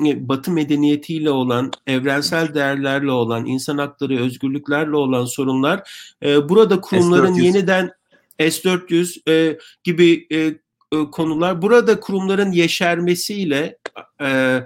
Batı 0.00 0.50
medeniyetiyle 0.50 1.30
olan, 1.30 1.72
evrensel 1.86 2.54
değerlerle 2.54 3.10
olan, 3.10 3.46
insan 3.46 3.78
hakları, 3.78 4.18
özgürlüklerle 4.18 4.96
olan 4.96 5.24
sorunlar 5.24 5.90
e, 6.22 6.48
burada 6.48 6.80
kurumların 6.80 7.34
S-400. 7.34 7.42
yeniden 7.42 7.90
S-400 8.38 9.30
e, 9.30 9.58
gibi 9.84 10.26
e, 10.32 10.36
e, 10.38 11.10
konular 11.12 11.62
burada 11.62 12.00
kurumların 12.00 12.52
yeşermesiyle 12.52 13.78
e, 14.20 14.60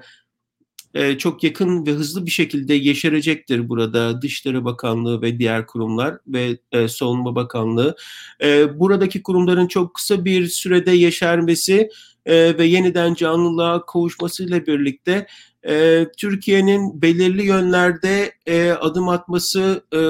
e, 0.95 1.19
çok 1.19 1.45
yakın 1.45 1.87
ve 1.87 1.91
hızlı 1.91 2.27
bir 2.27 2.31
şekilde 2.31 2.75
yeşerecektir 2.75 3.69
burada 3.69 4.23
Dışişleri 4.23 4.65
Bakanlığı 4.65 5.23
ve 5.23 5.39
diğer 5.39 5.67
kurumlar 5.67 6.19
ve 6.27 6.59
e, 6.73 6.89
Savunma 6.89 7.35
Bakanlığı. 7.35 7.97
E, 8.43 8.81
buradaki 8.81 9.23
kurumların 9.23 9.67
çok 9.67 9.95
kısa 9.95 10.25
bir 10.25 10.47
sürede 10.47 10.91
yeşermesi 10.91 11.89
e, 12.27 12.59
ve 12.59 12.65
yeniden 12.65 13.15
canlılığa 13.15 13.87
kavuşmasıyla 13.87 14.67
birlikte 14.67 15.27
e, 15.67 16.07
Türkiye'nin 16.17 17.03
belirli 17.03 17.47
yönlerde 17.47 18.33
e, 18.47 18.71
adım 18.71 19.09
atması 19.09 19.85
e, 19.95 20.01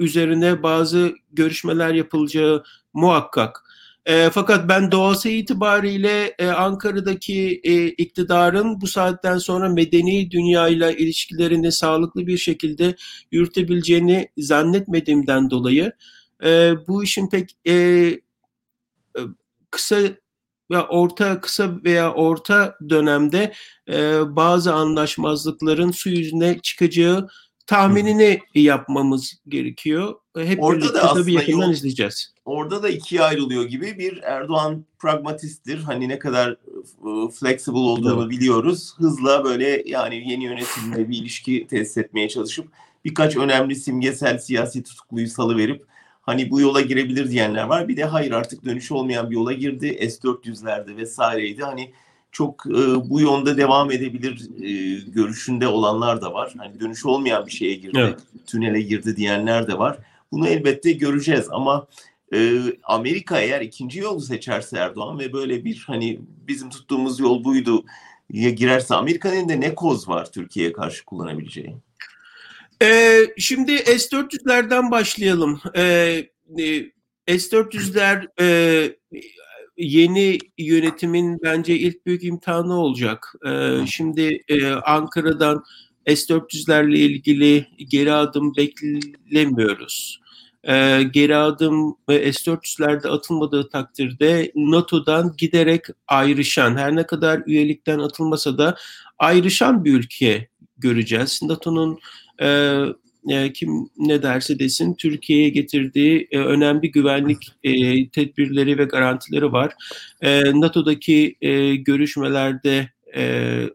üzerine 0.00 0.62
bazı 0.62 1.14
görüşmeler 1.32 1.94
yapılacağı 1.94 2.64
muhakkak. 2.92 3.64
E, 4.06 4.30
fakat 4.30 4.68
ben 4.68 4.90
doğası 4.90 5.28
itibariyle 5.28 6.34
e, 6.38 6.46
Ankara'daki 6.46 7.60
e, 7.64 7.86
iktidarın 7.86 8.80
bu 8.80 8.86
saatten 8.86 9.38
sonra 9.38 9.68
medeni 9.68 10.30
dünyayla 10.30 10.92
ilişkilerini 10.92 11.72
sağlıklı 11.72 12.26
bir 12.26 12.38
şekilde 12.38 12.94
yürütebileceğini 13.32 14.28
zannetmediğimden 14.38 15.50
dolayı 15.50 15.92
e, 16.44 16.74
bu 16.88 17.04
işin 17.04 17.28
pek 17.28 17.56
e, 17.66 17.74
kısa 19.70 19.96
ve 20.70 20.80
orta 20.80 21.40
kısa 21.40 21.84
veya 21.84 22.12
orta 22.12 22.76
dönemde 22.88 23.52
e, 23.88 24.20
bazı 24.36 24.74
anlaşmazlıkların 24.74 25.90
su 25.90 26.08
yüzüne 26.08 26.58
çıkacağı 26.62 27.28
tahminini 27.66 28.40
yapmamız 28.54 29.34
gerekiyor. 29.48 30.14
Hep 30.36 30.62
Orada 30.62 30.80
birlikte 30.80 30.98
da 30.98 31.14
tabii 31.14 31.32
yakından 31.32 31.66
yol, 31.66 31.72
izleyeceğiz. 31.72 32.34
Orada 32.44 32.82
da 32.82 32.88
ikiye 32.88 33.22
ayrılıyor 33.22 33.64
gibi 33.64 33.98
bir 33.98 34.22
Erdoğan 34.22 34.84
pragmatisttir. 34.98 35.78
Hani 35.78 36.08
ne 36.08 36.18
kadar 36.18 36.56
flexible 37.40 37.78
olduğunu 37.78 38.20
evet. 38.20 38.30
biliyoruz. 38.30 38.94
Hızla 38.96 39.44
böyle 39.44 39.82
yani 39.86 40.30
yeni 40.30 40.44
yönetimle 40.44 41.08
bir 41.08 41.18
ilişki 41.18 41.66
tesis 41.66 41.98
etmeye 41.98 42.28
çalışıp 42.28 42.68
birkaç 43.04 43.36
önemli 43.36 43.76
simgesel 43.76 44.38
siyasi 44.38 44.82
tutukluyu 44.82 45.28
salıverip 45.28 45.82
hani 46.30 46.50
bu 46.50 46.60
yola 46.60 46.80
girebilir 46.80 47.30
diyenler 47.30 47.64
var. 47.64 47.88
Bir 47.88 47.96
de 47.96 48.04
hayır 48.04 48.32
artık 48.32 48.64
dönüş 48.64 48.92
olmayan 48.92 49.30
bir 49.30 49.34
yola 49.34 49.52
girdi. 49.52 50.10
S-400'lerde 50.10 50.96
vesaireydi. 50.96 51.62
Hani 51.62 51.92
çok 52.32 52.66
e, 52.66 53.10
bu 53.10 53.20
yönde 53.20 53.56
devam 53.56 53.90
edebilir 53.90 54.48
e, 54.62 55.00
görüşünde 55.10 55.68
olanlar 55.68 56.22
da 56.22 56.32
var. 56.32 56.54
Hani 56.58 56.80
dönüş 56.80 57.06
olmayan 57.06 57.46
bir 57.46 57.50
şeye 57.50 57.74
girdi, 57.74 57.98
evet. 57.98 58.18
tünele 58.46 58.80
girdi 58.80 59.16
diyenler 59.16 59.66
de 59.66 59.78
var. 59.78 59.98
Bunu 60.32 60.48
elbette 60.48 60.92
göreceğiz 60.92 61.46
ama 61.50 61.86
e, 62.34 62.58
Amerika 62.82 63.40
eğer 63.40 63.60
ikinci 63.60 64.00
yolu 64.00 64.20
seçerse 64.20 64.78
Erdoğan 64.78 65.18
ve 65.18 65.32
böyle 65.32 65.64
bir 65.64 65.84
hani 65.86 66.20
bizim 66.48 66.70
tuttuğumuz 66.70 67.20
yol 67.20 67.44
buydu 67.44 67.84
ya 68.32 68.50
girerse 68.50 68.94
Amerika'nın 68.94 69.48
da 69.48 69.52
ne 69.52 69.74
koz 69.74 70.08
var 70.08 70.32
Türkiye'ye 70.32 70.72
karşı 70.72 71.04
kullanabileceği? 71.04 71.76
Ee, 72.82 73.26
şimdi 73.38 73.76
S-400'lerden 73.76 74.90
başlayalım. 74.90 75.60
Ee, 75.76 76.24
S-400'ler 77.28 78.26
e, 78.40 78.96
yeni 79.76 80.38
yönetimin 80.58 81.38
bence 81.42 81.78
ilk 81.78 82.06
büyük 82.06 82.24
imtihanı 82.24 82.74
olacak. 82.74 83.34
Ee, 83.46 83.78
şimdi 83.86 84.42
e, 84.48 84.66
Ankara'dan 84.66 85.64
S-400'lerle 86.06 86.96
ilgili 86.96 87.66
geri 87.90 88.12
adım 88.12 88.56
beklemiyoruz. 88.56 90.20
Ee, 90.64 91.02
geri 91.10 91.36
adım 91.36 91.96
S-400'lerde 92.08 93.08
atılmadığı 93.08 93.68
takdirde 93.68 94.52
NATO'dan 94.54 95.34
giderek 95.38 95.84
ayrışan, 96.08 96.76
her 96.76 96.96
ne 96.96 97.06
kadar 97.06 97.42
üyelikten 97.46 97.98
atılmasa 97.98 98.58
da 98.58 98.76
ayrışan 99.18 99.84
bir 99.84 99.94
ülke 99.94 100.48
göreceğiz. 100.78 101.40
NATO'nun 101.42 101.98
e, 102.42 102.48
e, 103.28 103.52
kim 103.52 103.90
ne 103.98 104.22
derse 104.22 104.58
desin 104.58 104.94
Türkiye'ye 104.94 105.48
getirdiği 105.48 106.28
e, 106.30 106.38
önemli 106.38 106.90
güvenlik 106.90 107.52
e, 107.64 108.08
tedbirleri 108.08 108.78
ve 108.78 108.84
garantileri 108.84 109.52
var. 109.52 109.72
E, 110.20 110.60
NATO'daki 110.60 111.36
e, 111.40 111.76
görüşmelerde 111.76 112.90
e, 113.16 113.22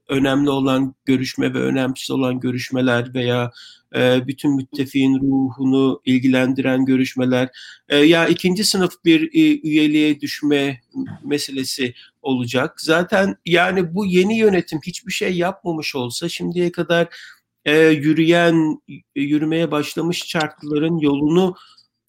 önemli 0.09 0.49
olan 0.49 0.95
görüşme 1.05 1.53
ve 1.53 1.59
önemsiz 1.59 2.11
olan 2.11 2.39
görüşmeler 2.39 3.13
veya 3.13 3.51
e, 3.95 4.27
bütün 4.27 4.55
müttefiğin 4.55 5.19
ruhunu 5.19 6.01
ilgilendiren 6.05 6.85
görüşmeler 6.85 7.49
e, 7.89 7.97
ya 7.97 8.27
ikinci 8.27 8.63
sınıf 8.63 8.93
bir 9.05 9.21
e, 9.21 9.59
üyeliğe 9.67 10.21
düşme 10.21 10.81
meselesi 11.23 11.93
olacak. 12.21 12.81
Zaten 12.81 13.35
yani 13.45 13.95
bu 13.95 14.05
yeni 14.05 14.37
yönetim 14.37 14.79
hiçbir 14.85 15.11
şey 15.11 15.33
yapmamış 15.37 15.95
olsa 15.95 16.29
şimdiye 16.29 16.71
kadar 16.71 17.07
e, 17.65 17.87
yürüyen, 17.87 18.81
yürümeye 19.15 19.71
başlamış 19.71 20.27
çarkların 20.27 20.97
yolunu 20.97 21.55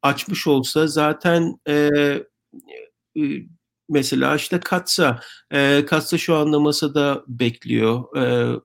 açmış 0.02 0.46
olsa 0.46 0.86
zaten 0.86 1.60
e, 1.68 1.74
e, 3.16 3.22
mesela 3.88 4.36
işte 4.36 4.60
Katsa, 4.60 5.20
e, 5.50 5.84
Katsa 5.86 6.18
şu 6.18 6.36
anda 6.36 6.60
masada 6.60 7.24
bekliyor. 7.28 8.16
E, 8.16 8.56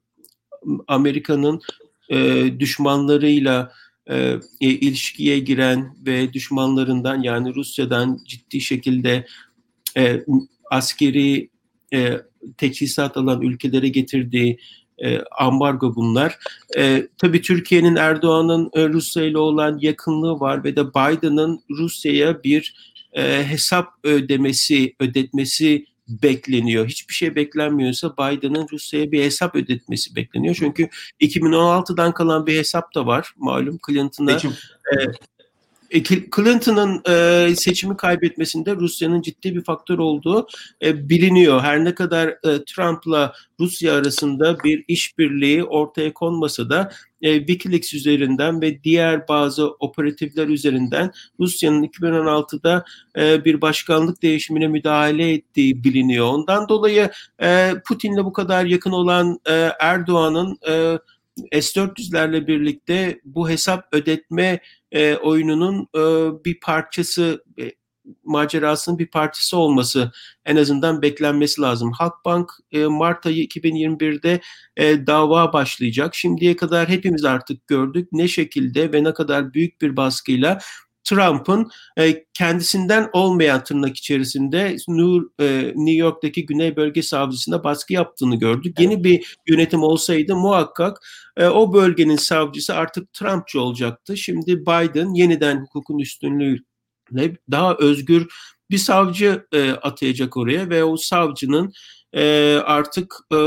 Amerika'nın 0.87 1.61
e, 2.09 2.45
düşmanlarıyla 2.59 3.71
e, 4.09 4.39
ilişkiye 4.59 5.39
giren 5.39 5.95
ve 6.05 6.33
düşmanlarından 6.33 7.21
yani 7.23 7.55
Rusya'dan 7.55 8.19
ciddi 8.27 8.61
şekilde 8.61 9.25
e, 9.97 10.25
askeri 10.71 11.49
e, 11.93 12.21
teçhizat 12.57 13.17
alan 13.17 13.41
ülkelere 13.41 13.87
getirdiği 13.87 14.59
e, 15.03 15.21
ambargo 15.39 15.95
bunlar. 15.95 16.37
E, 16.77 17.07
tabii 17.17 17.41
Türkiye'nin 17.41 17.95
Erdoğan'ın 17.95 18.69
e, 18.73 18.89
Rusya 18.89 19.23
ile 19.23 19.37
olan 19.37 19.77
yakınlığı 19.81 20.39
var 20.39 20.63
ve 20.63 20.75
de 20.75 20.89
Biden'ın 20.89 21.63
Rusya'ya 21.69 22.43
bir 22.43 22.75
e, 23.13 23.43
hesap 23.47 23.87
ödemesi, 24.03 24.95
ödetmesi 24.99 25.85
bekleniyor. 26.07 26.87
Hiçbir 26.87 27.13
şey 27.13 27.35
beklenmiyorsa 27.35 28.13
Biden'ın 28.13 28.67
Rusya'ya 28.71 29.11
bir 29.11 29.23
hesap 29.23 29.55
ödetmesi 29.55 30.15
bekleniyor. 30.15 30.55
Çünkü 30.55 30.89
2016'dan 31.21 32.13
kalan 32.13 32.47
bir 32.47 32.57
hesap 32.57 32.95
da 32.95 33.05
var. 33.05 33.33
Malum 33.37 33.77
Clinton'a 33.87 34.31
e, 34.31 34.35
e, 34.35 35.07
Clinton'ın 36.35 37.01
e, 37.09 37.55
seçimi 37.55 37.97
kaybetmesinde 37.97 38.75
Rusya'nın 38.75 39.21
ciddi 39.21 39.55
bir 39.55 39.63
faktör 39.63 39.97
olduğu 39.97 40.47
e, 40.83 41.09
biliniyor. 41.09 41.61
Her 41.61 41.85
ne 41.85 41.95
kadar 41.95 42.27
e, 42.27 42.63
Trump'la 42.65 43.33
Rusya 43.59 43.95
arasında 43.95 44.57
bir 44.63 44.85
işbirliği 44.87 45.63
ortaya 45.63 46.13
konmasa 46.13 46.69
da 46.69 46.91
e, 47.21 47.37
Wikileaks 47.37 47.93
üzerinden 47.93 48.61
ve 48.61 48.83
diğer 48.83 49.27
bazı 49.27 49.67
operatifler 49.67 50.47
üzerinden 50.47 51.11
Rusya'nın 51.39 51.83
2016'da 51.83 52.85
e, 53.17 53.45
bir 53.45 53.61
başkanlık 53.61 54.21
değişimine 54.21 54.67
müdahale 54.67 55.33
ettiği 55.33 55.83
biliniyor. 55.83 56.27
Ondan 56.27 56.69
dolayı 56.69 57.09
e, 57.41 57.73
Putin'le 57.87 58.25
bu 58.25 58.33
kadar 58.33 58.65
yakın 58.65 58.91
olan 58.91 59.39
e, 59.49 59.69
Erdoğan'ın 59.79 60.57
e, 60.69 60.99
S-400'lerle 61.51 62.47
birlikte 62.47 63.21
bu 63.25 63.49
hesap 63.49 63.87
ödetme 63.91 64.59
e, 64.91 65.15
oyununun 65.15 65.87
e, 65.95 65.99
bir 66.45 66.59
parçası, 66.59 67.43
e, 67.59 67.71
macerasının 68.23 68.99
bir 68.99 69.07
parçası 69.07 69.57
olması 69.57 70.11
en 70.45 70.55
azından 70.55 71.01
beklenmesi 71.01 71.61
lazım. 71.61 71.91
Halkbank 71.91 72.51
e, 72.71 72.85
Mart 72.85 73.25
ayı 73.25 73.45
2021'de 73.45 74.41
e, 74.77 75.07
dava 75.07 75.53
başlayacak. 75.53 76.15
Şimdiye 76.15 76.55
kadar 76.55 76.89
hepimiz 76.89 77.25
artık 77.25 77.67
gördük 77.67 78.09
ne 78.11 78.27
şekilde 78.27 78.93
ve 78.93 79.03
ne 79.03 79.13
kadar 79.13 79.53
büyük 79.53 79.81
bir 79.81 79.97
baskıyla 79.97 80.59
Trump'ın 81.03 81.69
e, 81.97 82.25
kendisinden 82.33 83.09
olmayan 83.13 83.63
tırnak 83.63 83.97
içerisinde 83.97 84.75
New, 84.87 85.45
e, 85.45 85.73
New 85.75 85.91
York'taki 85.91 86.45
Güney 86.45 86.75
Bölge 86.75 87.01
Savcısına 87.01 87.63
baskı 87.63 87.93
yaptığını 87.93 88.35
gördük. 88.35 88.79
Yeni 88.79 89.03
bir 89.03 89.37
yönetim 89.47 89.83
olsaydı 89.83 90.35
muhakkak 90.35 90.97
e, 91.37 91.45
o 91.45 91.73
bölgenin 91.73 92.15
savcısı 92.15 92.75
artık 92.75 93.13
Trumpçı 93.13 93.61
olacaktı. 93.61 94.17
Şimdi 94.17 94.61
Biden 94.61 95.13
yeniden 95.13 95.61
hukukun 95.61 95.99
üstünlüğüyle 95.99 97.37
daha 97.51 97.75
özgür 97.75 98.27
bir 98.69 98.77
savcı 98.77 99.47
e, 99.51 99.71
atayacak 99.71 100.37
oraya 100.37 100.69
ve 100.69 100.83
o 100.83 100.97
savcının 100.97 101.73
e, 102.13 102.55
artık 102.65 103.15
e, 103.33 103.37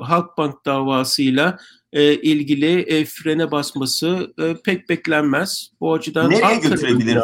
Halkbank 0.00 0.64
davasıyla 0.66 1.58
e, 1.92 2.14
ilgili 2.14 2.80
e, 2.80 3.04
frene 3.04 3.50
basması 3.50 4.34
e, 4.38 4.54
pek 4.64 4.88
beklenmez. 4.88 5.70
Bu 5.80 5.92
açıdan 5.92 6.30
Nereye 6.30 6.44
Ankara 6.44 6.74
götürebilir? 6.74 7.18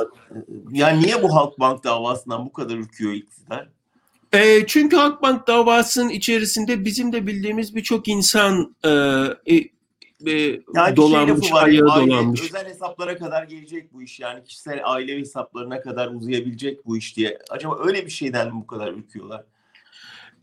Yani 0.73 1.03
niye 1.03 1.23
bu 1.23 1.35
Halkbank 1.35 1.85
davasından 1.85 2.47
bu 2.47 2.53
kadar 2.53 2.77
ürküyor 2.77 3.13
iktidar? 3.13 3.69
E, 4.33 4.67
çünkü 4.67 4.97
Halkbank 4.97 5.47
davasının 5.47 6.09
içerisinde 6.09 6.85
bizim 6.85 7.13
de 7.13 7.27
bildiğimiz 7.27 7.75
birçok 7.75 8.09
insan 8.09 8.77
e, 8.85 8.91
e, 9.47 9.57
e 10.27 10.61
yani 10.75 10.97
dolanmış, 10.97 11.49
şey 11.49 11.59
ayağı 11.59 11.87
dolanmış. 11.87 12.43
Özel 12.43 12.69
hesaplara 12.69 13.19
kadar 13.19 13.43
gelecek 13.43 13.93
bu 13.93 14.03
iş 14.03 14.21
yani 14.21 14.45
kişisel 14.45 14.81
aile 14.85 15.19
hesaplarına 15.19 15.81
kadar 15.81 16.09
uzayabilecek 16.09 16.87
bu 16.87 16.97
iş 16.97 17.17
diye. 17.17 17.39
Acaba 17.51 17.79
öyle 17.85 18.07
bir 18.07 18.11
şeyden 18.11 18.47
mi 18.47 18.55
bu 18.55 18.67
kadar 18.67 18.93
ürküyorlar? 18.93 19.45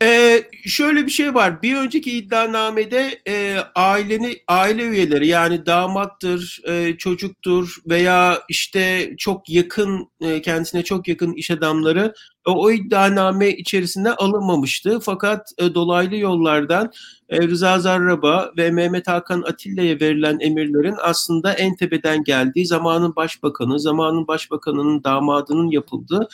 Ee, 0.02 0.44
şöyle 0.66 1.06
bir 1.06 1.10
şey 1.10 1.34
var. 1.34 1.62
Bir 1.62 1.76
önceki 1.76 2.18
iddianamede 2.18 3.20
e, 3.28 3.56
aileni 3.74 4.36
aile 4.48 4.82
üyeleri 4.82 5.26
yani 5.26 5.66
damattır, 5.66 6.60
e, 6.68 6.96
çocuktur 6.98 7.76
veya 7.88 8.42
işte 8.48 9.14
çok 9.18 9.50
yakın 9.50 10.10
e, 10.20 10.42
kendisine 10.42 10.84
çok 10.84 11.08
yakın 11.08 11.32
iş 11.32 11.50
adamları 11.50 12.14
o, 12.46 12.64
o 12.64 12.70
iddianame 12.70 13.50
içerisinde 13.50 14.14
alınmamıştı. 14.14 15.00
Fakat 15.00 15.52
e, 15.58 15.74
dolaylı 15.74 16.16
yollardan 16.16 16.92
e, 17.28 17.38
Rıza 17.38 17.78
Zarrab'a 17.78 18.52
ve 18.56 18.70
Mehmet 18.70 19.08
Hakan 19.08 19.42
Atilla'ya 19.42 20.00
verilen 20.00 20.38
emirlerin 20.40 20.96
aslında 21.02 21.52
en 21.52 21.76
tepeden 21.76 22.24
geldiği, 22.24 22.66
zamanın 22.66 23.16
başbakanı, 23.16 23.80
zamanın 23.80 24.26
başbakanının 24.26 25.04
damadının 25.04 25.70
yapıldığı 25.70 26.28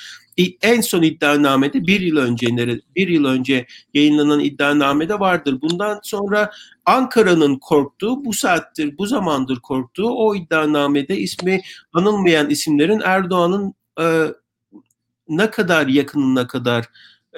en 0.63 0.81
son 0.81 1.03
iddianamede 1.03 1.87
bir 1.87 2.01
yıl 2.01 2.17
önce 2.17 2.47
bir 2.97 3.09
yıl 3.09 3.25
önce 3.25 3.67
yayınlanan 3.95 4.41
iddianamede 4.41 5.21
vardır. 5.21 5.59
Bundan 5.63 6.01
sonra 6.03 6.51
Ankara'nın 6.87 7.59
korktuğu, 7.59 8.25
bu 8.25 8.33
saattir, 8.33 8.99
bu 8.99 9.07
zamandır 9.07 9.61
korktuğu 9.61 10.11
o 10.11 10.35
iddianamede 10.35 11.17
ismi 11.17 11.61
anılmayan 11.93 12.51
isimlerin 12.51 13.01
Erdoğan'ın 13.05 13.75
e, 14.01 14.05
ne 15.29 15.51
kadar 15.51 15.87
yakınına 15.87 16.47
kadar 16.47 16.89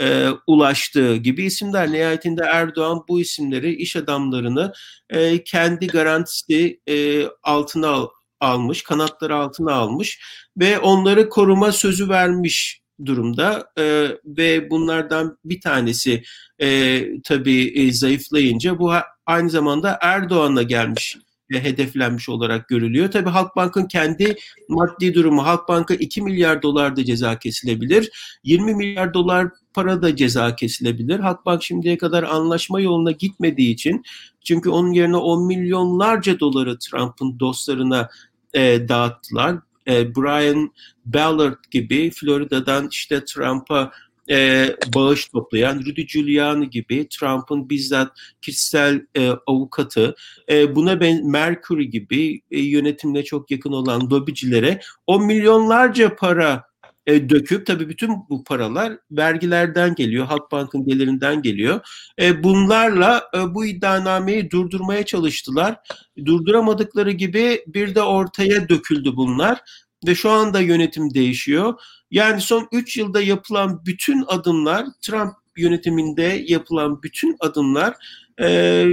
e, 0.01 0.29
ulaştığı 0.47 1.16
gibi 1.16 1.44
isimler. 1.44 1.92
Nihayetinde 1.92 2.42
Erdoğan 2.42 3.05
bu 3.09 3.20
isimleri, 3.20 3.75
iş 3.75 3.97
adamlarını 3.97 4.73
e, 5.11 5.44
kendi 5.44 5.87
garantisi 5.87 6.81
e, 6.88 7.27
altına 7.42 7.88
al, 7.88 8.09
almış, 8.40 8.83
kanatları 8.83 9.37
altına 9.37 9.73
almış 9.73 10.20
ve 10.59 10.79
onları 10.79 11.29
koruma 11.29 11.73
sözü 11.73 12.09
vermiş 12.09 12.81
durumda 13.05 13.73
e, 13.79 14.09
ve 14.25 14.70
bunlardan 14.70 15.38
bir 15.44 15.61
tanesi 15.61 16.23
e, 16.59 17.01
tabii 17.23 17.73
e, 17.81 17.92
zayıflayınca 17.92 18.79
bu 18.79 18.92
aynı 19.27 19.51
zamanda 19.51 19.99
Erdoğan'la 20.03 20.62
gelmiş 20.62 21.16
hedeflenmiş 21.62 22.29
olarak 22.29 22.69
görülüyor. 22.69 23.11
Tabii 23.11 23.31
Halkbank'ın 23.31 23.87
kendi 23.87 24.37
maddi 24.69 25.14
durumu 25.14 25.47
Halkbank'a 25.47 25.95
2 25.95 26.23
milyar 26.23 26.62
dolar 26.62 26.97
da 26.97 27.05
ceza 27.05 27.38
kesilebilir. 27.38 28.11
20 28.45 28.75
milyar 28.75 29.14
dolar 29.14 29.49
para 29.75 30.03
da 30.03 30.17
ceza 30.17 30.57
kesilebilir. 30.57 31.21
Halkbank 31.21 31.62
şimdiye 31.62 31.99
kadar 31.99 32.23
anlaşma 32.23 32.81
yoluna 32.81 33.11
gitmediği 33.11 33.73
için 33.73 34.03
çünkü 34.45 34.71
onun 34.71 34.93
yerine 34.93 35.17
10 35.17 35.47
milyonlarca 35.47 36.40
doları 36.40 36.79
Trump'ın 36.79 37.40
dostlarına 37.40 38.09
e, 38.55 38.88
dağıttılar 38.88 39.57
e, 39.88 40.14
Brian 40.14 40.73
Ballard 41.05 41.64
gibi 41.71 42.11
Florida'dan 42.11 42.88
işte 42.90 43.25
Trump'a 43.25 43.93
e, 44.31 44.69
bağış 44.95 45.29
toplayan 45.29 45.79
Rudy 45.79 46.03
Giuliani 46.03 46.71
gibi 46.71 47.09
Trump'ın 47.09 47.71
bizzat 47.71 48.13
kişisel 48.43 49.07
e, 49.17 49.31
avukatı 49.47 50.15
e, 50.51 50.75
buna 50.75 51.01
ben 51.01 51.31
Mercury 51.31 51.85
gibi 51.85 52.41
e, 52.51 52.61
yönetimle 52.61 53.25
çok 53.25 53.51
yakın 53.51 53.73
olan 53.73 54.11
lobicilere 54.11 54.81
o 55.07 55.21
milyonlarca 55.21 56.17
para 56.17 56.75
e, 57.07 57.29
döküp 57.29 57.67
tabii 57.67 57.89
bütün 57.89 58.11
bu 58.31 58.45
paralar 58.45 58.99
vergilerden 59.11 59.95
geliyor, 59.95 60.27
Halkbank'ın 60.27 60.87
gelirinden 60.87 61.43
geliyor. 61.43 61.81
E, 62.21 62.43
bunlarla 62.43 63.31
e, 63.37 63.55
bu 63.55 63.67
iddianameyi 63.67 64.51
durdurmaya 64.51 65.07
çalıştılar. 65.07 65.77
Durduramadıkları 66.25 67.11
gibi 67.11 67.65
bir 67.67 67.95
de 67.95 68.03
ortaya 68.03 68.69
döküldü 68.69 69.17
bunlar 69.17 69.61
ve 70.07 70.14
şu 70.14 70.31
anda 70.31 70.61
yönetim 70.61 71.14
değişiyor. 71.14 71.81
Yani 72.11 72.40
son 72.40 72.69
3 72.73 72.97
yılda 72.97 73.21
yapılan 73.21 73.87
bütün 73.87 74.25
adımlar, 74.29 74.87
Trump 75.01 75.33
yönetiminde 75.57 76.45
yapılan 76.47 77.03
bütün 77.03 77.37
adımlar 77.40 77.95
e, 78.40 78.87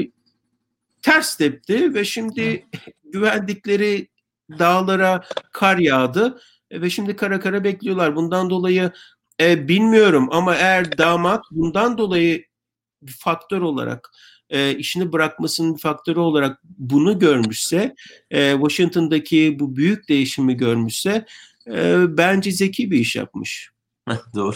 ters 1.01 1.37
tepti 1.37 1.93
ve 1.93 2.05
şimdi 2.05 2.65
güvendikleri 3.03 4.07
dağlara 4.59 5.23
kar 5.51 5.77
yağdı 5.77 6.41
ve 6.71 6.89
şimdi 6.89 7.15
kara 7.15 7.39
kara 7.39 7.63
bekliyorlar. 7.63 8.15
Bundan 8.15 8.49
dolayı 8.49 8.91
e, 9.41 9.67
bilmiyorum 9.67 10.27
ama 10.31 10.55
eğer 10.55 10.97
damat 10.97 11.45
bundan 11.51 11.97
dolayı 11.97 12.45
bir 13.01 13.11
faktör 13.19 13.61
olarak 13.61 14.11
e, 14.51 14.77
işini 14.77 15.11
bırakmasının 15.11 15.75
bir 15.75 15.81
faktörü 15.81 16.19
olarak 16.19 16.59
bunu 16.63 17.19
görmüşse, 17.19 17.95
e, 18.31 18.51
Washington'daki 18.53 19.57
bu 19.59 19.75
büyük 19.75 20.09
değişimi 20.09 20.57
görmüşse 20.57 21.25
e, 21.67 22.03
bence 22.17 22.51
zeki 22.51 22.91
bir 22.91 22.99
iş 22.99 23.15
yapmış. 23.15 23.71
Doğru. 24.35 24.55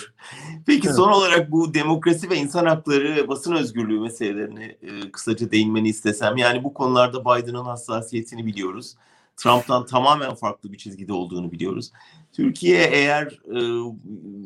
Peki 0.65 0.87
evet. 0.87 0.95
son 0.95 1.11
olarak 1.11 1.51
bu 1.51 1.73
demokrasi 1.73 2.29
ve 2.29 2.37
insan 2.37 2.65
hakları 2.65 3.15
ve 3.15 3.27
basın 3.27 3.55
özgürlüğü 3.55 3.99
meselelerine 3.99 4.65
e, 4.65 5.11
kısaca 5.11 5.51
değinmeni 5.51 5.89
istesem. 5.89 6.37
Yani 6.37 6.63
bu 6.63 6.73
konularda 6.73 7.21
Biden'ın 7.21 7.65
hassasiyetini 7.65 8.45
biliyoruz. 8.45 8.95
Trump'tan 9.37 9.85
tamamen 9.85 10.35
farklı 10.35 10.71
bir 10.71 10.77
çizgide 10.77 11.13
olduğunu 11.13 11.51
biliyoruz. 11.51 11.91
Türkiye 12.33 12.83
eğer 12.83 13.39
e, 13.55 13.59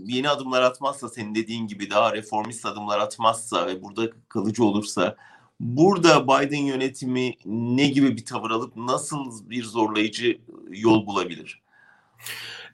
yeni 0.06 0.30
adımlar 0.30 0.62
atmazsa, 0.62 1.10
senin 1.10 1.36
dediğin 1.36 1.68
gibi 1.68 1.90
daha 1.90 2.14
reformist 2.14 2.66
adımlar 2.66 3.00
atmazsa 3.00 3.68
ve 3.68 3.82
burada 3.82 4.10
kalıcı 4.30 4.64
olursa 4.64 5.16
burada 5.60 6.28
Biden 6.28 6.64
yönetimi 6.64 7.34
ne 7.46 7.88
gibi 7.88 8.18
bir 8.18 8.26
tavır 8.26 8.52
alıp 8.52 8.76
nasıl 8.76 9.50
bir 9.50 9.64
zorlayıcı 9.64 10.38
yol 10.70 11.06
bulabilir? 11.06 11.62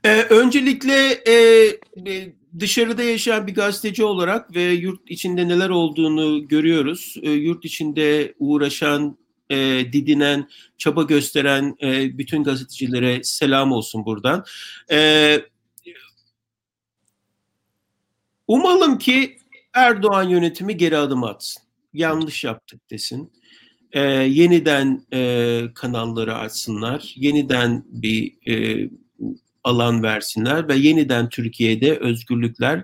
Ee, 0.06 0.22
öncelikle 0.22 1.24
e, 1.28 1.34
dışarıda 2.60 3.04
yaşayan 3.04 3.48
bir 3.48 3.56
gazeteci 3.56 4.04
olarak 4.04 4.56
ve 4.56 4.64
yurt 4.64 5.12
içinde 5.12 5.48
neler 5.48 5.70
olduğunu 5.70 6.48
görüyoruz. 6.48 7.16
E, 7.22 7.32
yurt 7.32 7.66
içinde 7.66 8.34
uğraşan, 8.40 9.18
e, 9.50 9.56
didinen, 9.94 10.50
çaba 10.78 11.04
gösteren 11.04 11.76
e, 11.82 12.18
bütün 12.18 12.44
gazetecilere 12.44 13.24
selam 13.24 13.72
olsun 13.72 14.06
buradan. 14.06 14.46
E, 14.92 15.40
umalım 18.48 18.98
ki 18.98 19.38
Erdoğan 19.74 20.24
yönetimi 20.30 20.78
geri 20.78 20.98
adım 20.98 21.24
atsın. 21.24 21.65
Yanlış 21.96 22.44
yaptık 22.44 22.90
desin. 22.90 23.32
E, 23.92 24.02
yeniden 24.12 25.06
e, 25.14 25.62
kanalları 25.76 26.36
açsınlar. 26.36 27.14
Yeniden 27.16 27.84
bir 27.88 28.34
e, 28.48 28.90
alan 29.64 30.04
versinler 30.04 30.68
ve 30.68 30.76
yeniden 30.76 31.30
Türkiye'de 31.30 31.98
özgürlükler, 31.98 32.84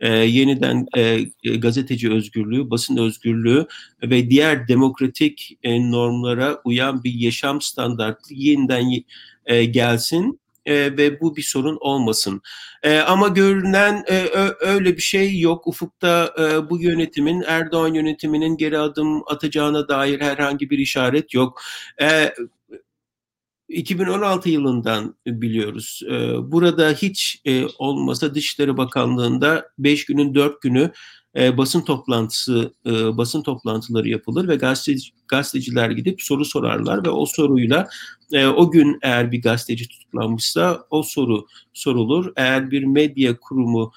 e, 0.00 0.08
yeniden 0.08 0.86
e, 0.96 1.20
gazeteci 1.56 2.12
özgürlüğü, 2.12 2.70
basın 2.70 2.96
özgürlüğü 2.96 3.66
ve 4.02 4.30
diğer 4.30 4.68
demokratik 4.68 5.58
e, 5.62 5.90
normlara 5.90 6.60
uyan 6.64 7.04
bir 7.04 7.14
yaşam 7.14 7.60
standartı 7.60 8.34
yeniden 8.34 8.84
e, 9.46 9.64
gelsin 9.64 10.40
e, 10.66 10.74
ve 10.96 11.20
bu 11.20 11.36
bir 11.36 11.42
sorun 11.42 11.78
olmasın. 11.80 12.42
E, 12.82 12.98
ama 12.98 13.28
görünen 13.28 14.04
e, 14.10 14.28
öyle 14.60 14.96
bir 14.96 15.02
şey 15.02 15.40
yok. 15.40 15.66
Ufukta 15.66 16.34
e, 16.38 16.70
bu 16.70 16.80
yönetimin, 16.82 17.42
Erdoğan 17.46 17.94
yönetiminin 17.94 18.56
geri 18.56 18.78
adım 18.78 19.22
atacağına 19.26 19.88
dair 19.88 20.20
herhangi 20.20 20.70
bir 20.70 20.78
işaret 20.78 21.34
yok. 21.34 21.62
E, 22.02 22.34
2016 23.68 24.50
yılından 24.50 25.16
biliyoruz. 25.26 26.00
Burada 26.42 26.90
hiç 26.90 27.42
olmasa 27.78 28.34
Dışişleri 28.34 28.76
Bakanlığı'nda 28.76 29.68
5 29.78 30.04
günün 30.04 30.34
4 30.34 30.62
günü 30.62 30.92
basın 31.36 31.80
toplantısı, 31.80 32.72
basın 32.86 33.42
toplantıları 33.42 34.08
yapılır 34.08 34.48
ve 34.48 34.56
gazeteci, 34.56 35.10
gazeteciler 35.28 35.90
gidip 35.90 36.22
soru 36.22 36.44
sorarlar 36.44 37.06
ve 37.06 37.10
o 37.10 37.26
soruyla 37.26 37.88
o 38.56 38.70
gün 38.70 38.98
eğer 39.02 39.32
bir 39.32 39.42
gazeteci 39.42 39.88
tutuklanmışsa 39.88 40.86
o 40.90 41.02
soru 41.02 41.46
sorulur. 41.72 42.32
Eğer 42.36 42.70
bir 42.70 42.84
medya 42.84 43.40
kurumu 43.40 43.92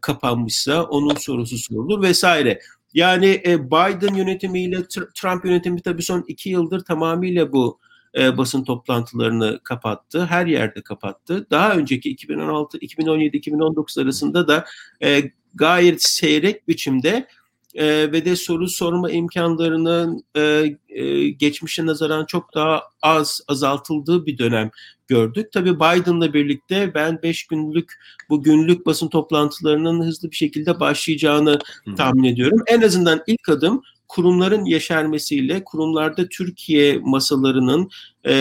kapanmışsa 0.00 0.82
onun 0.82 1.14
sorusu 1.14 1.58
sorulur 1.58 2.02
vesaire. 2.02 2.60
Yani 2.94 3.42
Biden 3.44 4.14
yönetimiyle 4.14 4.88
Trump 5.14 5.44
yönetimi 5.44 5.82
tabii 5.82 6.02
son 6.02 6.24
iki 6.28 6.50
yıldır 6.50 6.84
tamamıyla 6.84 7.52
bu 7.52 7.78
e, 8.18 8.38
basın 8.38 8.64
toplantılarını 8.64 9.60
kapattı. 9.64 10.26
Her 10.26 10.46
yerde 10.46 10.82
kapattı. 10.82 11.46
Daha 11.50 11.74
önceki 11.74 12.10
2016, 12.10 12.78
2017, 12.78 13.36
2019 13.36 13.98
arasında 13.98 14.48
da 14.48 14.64
e, 15.02 15.30
gayet 15.54 16.02
seyrek 16.02 16.68
biçimde 16.68 17.26
e, 17.74 18.12
ve 18.12 18.24
de 18.24 18.36
soru 18.36 18.68
sorma 18.68 19.10
imkanlarının 19.10 20.24
e, 20.36 20.74
e, 20.88 21.28
geçmişe 21.28 21.86
nazaran 21.86 22.24
çok 22.24 22.54
daha 22.54 22.82
az 23.02 23.40
azaltıldığı 23.48 24.26
bir 24.26 24.38
dönem 24.38 24.70
gördük. 25.08 25.52
Tabii 25.52 25.76
Biden'la 25.76 26.34
birlikte 26.34 26.94
ben 26.94 27.22
5 27.22 27.46
günlük 27.46 27.92
bu 28.28 28.42
günlük 28.42 28.86
basın 28.86 29.08
toplantılarının 29.08 30.04
hızlı 30.04 30.30
bir 30.30 30.36
şekilde 30.36 30.80
başlayacağını 30.80 31.58
hmm. 31.84 31.94
tahmin 31.94 32.24
ediyorum. 32.24 32.62
En 32.66 32.80
azından 32.80 33.22
ilk 33.26 33.48
adım 33.48 33.82
kurumların 34.14 34.64
yeşermesiyle 34.64 35.64
kurumlarda 35.64 36.28
Türkiye 36.28 36.98
masalarının 37.02 37.90
e, 38.26 38.32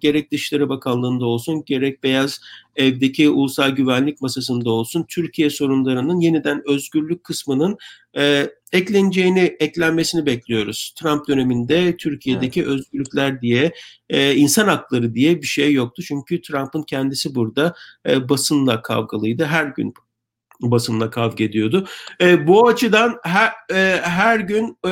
gerek 0.00 0.32
Dışişleri 0.32 0.68
Bakanlığı'nda 0.68 1.26
olsun 1.26 1.62
gerek 1.66 2.02
Beyaz 2.02 2.40
Ev'deki 2.76 3.30
Ulusal 3.30 3.70
Güvenlik 3.70 4.20
Masası'nda 4.20 4.70
olsun 4.70 5.06
Türkiye 5.08 5.50
sorunlarının 5.50 6.20
yeniden 6.20 6.62
özgürlük 6.68 7.24
kısmının 7.24 7.76
e, 8.16 8.50
ekleneceğini, 8.72 9.56
eklenmesini 9.60 10.26
bekliyoruz. 10.26 10.94
Trump 10.96 11.28
döneminde 11.28 11.96
Türkiye'deki 11.96 12.60
evet. 12.60 12.70
özgürlükler 12.70 13.40
diye, 13.40 13.72
e, 14.10 14.34
insan 14.34 14.68
hakları 14.68 15.14
diye 15.14 15.42
bir 15.42 15.46
şey 15.46 15.72
yoktu. 15.72 16.02
Çünkü 16.02 16.42
Trump'ın 16.42 16.82
kendisi 16.82 17.34
burada 17.34 17.74
e, 18.08 18.28
basınla 18.28 18.82
kavgalıydı. 18.82 19.44
Her 19.44 19.66
gün 19.66 19.94
basınla 20.60 21.10
kavga 21.10 21.44
ediyordu. 21.44 21.86
E, 22.20 22.46
bu 22.46 22.68
açıdan 22.68 23.16
her, 23.22 23.52
e, 23.70 24.00
her 24.02 24.40
gün 24.40 24.78
e, 24.86 24.90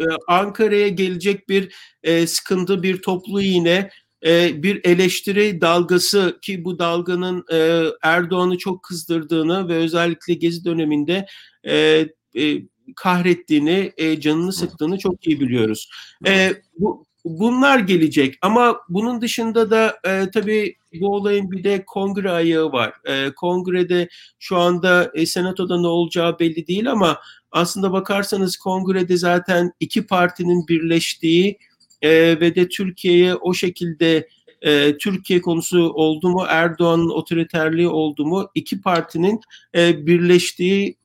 e, 0.00 0.04
Ankara'ya 0.28 0.88
gelecek 0.88 1.48
bir 1.48 1.74
e, 2.02 2.26
sıkıntı, 2.26 2.82
bir 2.82 3.02
toplu 3.02 3.42
iğne, 3.42 3.90
e, 4.26 4.62
bir 4.62 4.80
eleştiri 4.84 5.60
dalgası 5.60 6.38
ki 6.42 6.64
bu 6.64 6.78
dalganın 6.78 7.44
e, 7.52 7.84
Erdoğan'ı 8.02 8.58
çok 8.58 8.82
kızdırdığını 8.82 9.68
ve 9.68 9.74
özellikle 9.74 10.34
Gezi 10.34 10.64
döneminde 10.64 11.26
e, 11.64 12.06
e, 12.36 12.62
kahrettiğini, 12.96 13.92
e, 13.96 14.20
canını 14.20 14.52
sıktığını 14.52 14.98
çok 14.98 15.26
iyi 15.26 15.40
biliyoruz. 15.40 15.90
E, 16.26 16.52
bu 16.78 17.06
bunlar 17.24 17.78
gelecek 17.78 18.38
ama 18.42 18.80
bunun 18.88 19.20
dışında 19.20 19.70
da 19.70 19.98
e, 20.04 20.30
tabii 20.30 20.76
bu 21.00 21.08
olayın 21.08 21.50
bir 21.50 21.64
de 21.64 21.84
kongre 21.84 22.30
ayağı 22.30 22.72
var. 22.72 22.92
E, 23.04 23.30
kongrede 23.30 24.08
şu 24.38 24.56
anda 24.56 25.10
e, 25.14 25.26
senatoda 25.26 25.80
ne 25.80 25.86
olacağı 25.86 26.38
belli 26.38 26.66
değil 26.66 26.90
ama 26.90 27.20
aslında 27.52 27.92
bakarsanız 27.92 28.56
kongrede 28.56 29.16
zaten 29.16 29.72
iki 29.80 30.06
partinin 30.06 30.68
birleştiği 30.68 31.58
e, 32.02 32.10
ve 32.40 32.54
de 32.54 32.68
Türkiye'ye 32.68 33.34
o 33.34 33.54
şekilde 33.54 34.28
e, 34.62 34.98
Türkiye 34.98 35.40
konusu 35.40 35.92
oldu 35.92 36.28
mu, 36.28 36.44
Erdoğan'ın 36.48 37.08
otoriterliği 37.08 37.88
oldu 37.88 38.26
mu, 38.26 38.50
iki 38.54 38.80
partinin 38.80 39.40
e, 39.76 40.06
birleştiği 40.06 40.96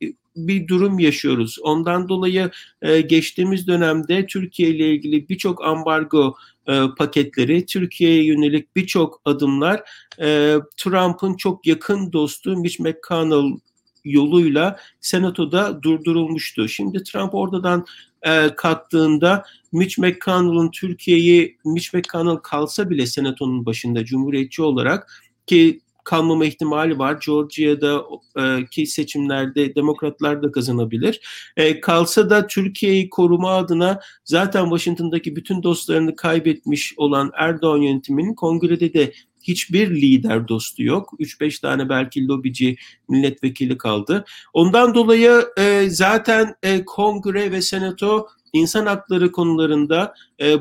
bir 0.47 0.67
durum 0.67 0.99
yaşıyoruz. 0.99 1.57
Ondan 1.61 2.09
dolayı 2.09 2.51
e, 2.81 3.01
geçtiğimiz 3.01 3.67
dönemde 3.67 4.25
Türkiye 4.25 4.69
ile 4.69 4.93
ilgili 4.93 5.29
birçok 5.29 5.65
ambargo 5.65 6.35
e, 6.67 6.81
paketleri, 6.97 7.65
Türkiye'ye 7.65 8.23
yönelik 8.23 8.75
birçok 8.75 9.21
adımlar 9.25 9.83
e, 10.21 10.57
Trump'ın 10.77 11.33
çok 11.33 11.67
yakın 11.67 12.13
dostu 12.13 12.57
Mitch 12.57 12.79
McConnell 12.79 13.59
yoluyla 14.05 14.79
senatoda 15.01 15.83
durdurulmuştu. 15.83 16.67
Şimdi 16.67 17.03
Trump 17.03 17.35
oradan 17.35 17.85
e, 18.21 18.55
kalktığında 18.55 19.45
Mitch 19.71 19.99
McConnell'ın 19.99 20.71
Türkiye'yi 20.71 21.57
Mitch 21.65 21.93
McConnell 21.93 22.37
kalsa 22.37 22.89
bile 22.89 23.05
senatonun 23.05 23.65
başında 23.65 24.05
cumhuriyetçi 24.05 24.61
olarak 24.61 25.11
ki 25.47 25.81
kalmama 26.09 26.45
ihtimali 26.45 26.99
var. 26.99 27.19
Georgia'da 27.25 28.03
e, 28.37 28.65
ki 28.65 28.85
seçimlerde 28.85 29.75
demokratlar 29.75 30.43
da 30.43 30.51
kazanabilir. 30.51 31.21
E, 31.57 31.79
kalsa 31.81 32.29
da 32.29 32.47
Türkiye'yi 32.47 33.09
koruma 33.09 33.51
adına 33.51 33.99
zaten 34.23 34.63
Washington'daki 34.63 35.35
bütün 35.35 35.63
dostlarını 35.63 36.15
kaybetmiş 36.15 36.93
olan 36.97 37.31
Erdoğan 37.33 37.77
yönetiminin 37.77 38.33
kongrede 38.33 38.93
de 38.93 39.13
hiçbir 39.41 39.89
lider 39.89 40.47
dostu 40.47 40.83
yok. 40.83 41.13
3-5 41.19 41.61
tane 41.61 41.89
belki 41.89 42.27
lobici 42.27 42.75
milletvekili 43.09 43.77
kaldı. 43.77 44.25
Ondan 44.53 44.95
dolayı 44.95 45.45
e, 45.57 45.89
zaten 45.89 46.55
kongre 46.85 47.51
ve 47.51 47.61
senato 47.61 48.27
insan 48.53 48.85
hakları 48.85 49.31
konularında, 49.31 50.13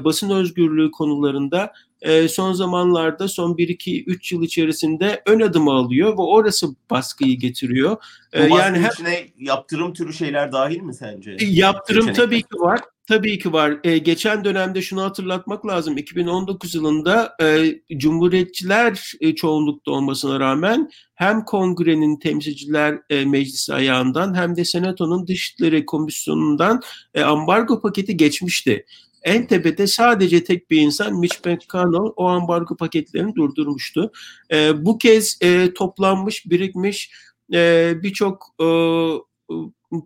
basın 0.04 0.30
özgürlüğü 0.30 0.90
konularında 0.90 1.72
e, 2.02 2.28
son 2.28 2.52
zamanlarda 2.52 3.28
son 3.28 3.54
1-2-3 3.54 4.34
yıl 4.34 4.42
içerisinde 4.42 5.22
ön 5.26 5.40
adım 5.40 5.68
alıyor 5.68 6.12
ve 6.12 6.22
orası 6.22 6.66
baskıyı 6.90 7.38
getiriyor. 7.38 7.96
E, 8.32 8.42
yani 8.42 8.78
hem, 8.78 8.90
içine 8.90 9.26
yaptırım 9.38 9.92
türü 9.92 10.12
şeyler 10.12 10.52
dahil 10.52 10.80
mi 10.80 10.94
sence? 10.94 11.36
Yaptırım 11.40 12.02
Seçenekler. 12.02 12.24
tabii 12.24 12.42
ki 12.42 12.60
var. 12.60 12.80
Tabii 13.08 13.38
ki 13.38 13.52
var. 13.52 13.78
E, 13.84 13.98
geçen 13.98 14.44
dönemde 14.44 14.82
şunu 14.82 15.02
hatırlatmak 15.02 15.66
lazım. 15.66 15.98
2019 15.98 16.74
yılında 16.74 17.34
e, 17.42 17.74
Cumhuriyetçiler 17.98 19.12
e, 19.20 19.34
çoğunlukta 19.34 19.90
olmasına 19.90 20.40
rağmen 20.40 20.90
hem 21.14 21.44
Kongre'nin 21.44 22.18
temsilciler 22.18 22.98
e, 23.10 23.24
meclisi 23.24 23.74
ayağından 23.74 24.34
hem 24.34 24.56
de 24.56 24.64
Senato'nun 24.64 25.26
Dışişleri 25.26 25.86
Komisyonu'ndan 25.86 26.80
e, 27.14 27.22
ambargo 27.22 27.80
paketi 27.80 28.16
geçmişti. 28.16 28.86
En 29.22 29.46
tepede 29.46 29.86
sadece 29.86 30.44
tek 30.44 30.70
bir 30.70 30.80
insan 30.80 31.18
Mitch 31.18 31.46
McConnell 31.46 32.12
o 32.16 32.26
ambargo 32.26 32.76
paketlerini 32.76 33.34
durdurmuştu. 33.34 34.12
E, 34.52 34.84
bu 34.84 34.98
kez 34.98 35.38
e, 35.40 35.74
toplanmış, 35.74 36.50
birikmiş 36.50 37.10
e, 37.52 37.92
birçok 38.02 38.46
e, 38.60 38.66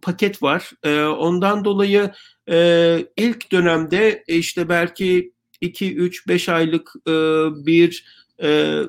paket 0.02 0.42
var. 0.42 0.70
E, 0.82 1.02
ondan 1.02 1.64
dolayı 1.64 2.10
e, 2.50 3.06
ilk 3.16 3.52
dönemde 3.52 4.24
işte 4.26 4.68
belki 4.68 5.32
2, 5.60 5.96
3, 5.96 6.28
5 6.28 6.48
aylık 6.48 6.92
e, 7.08 7.12
bir 7.66 8.04
e, 8.42 8.80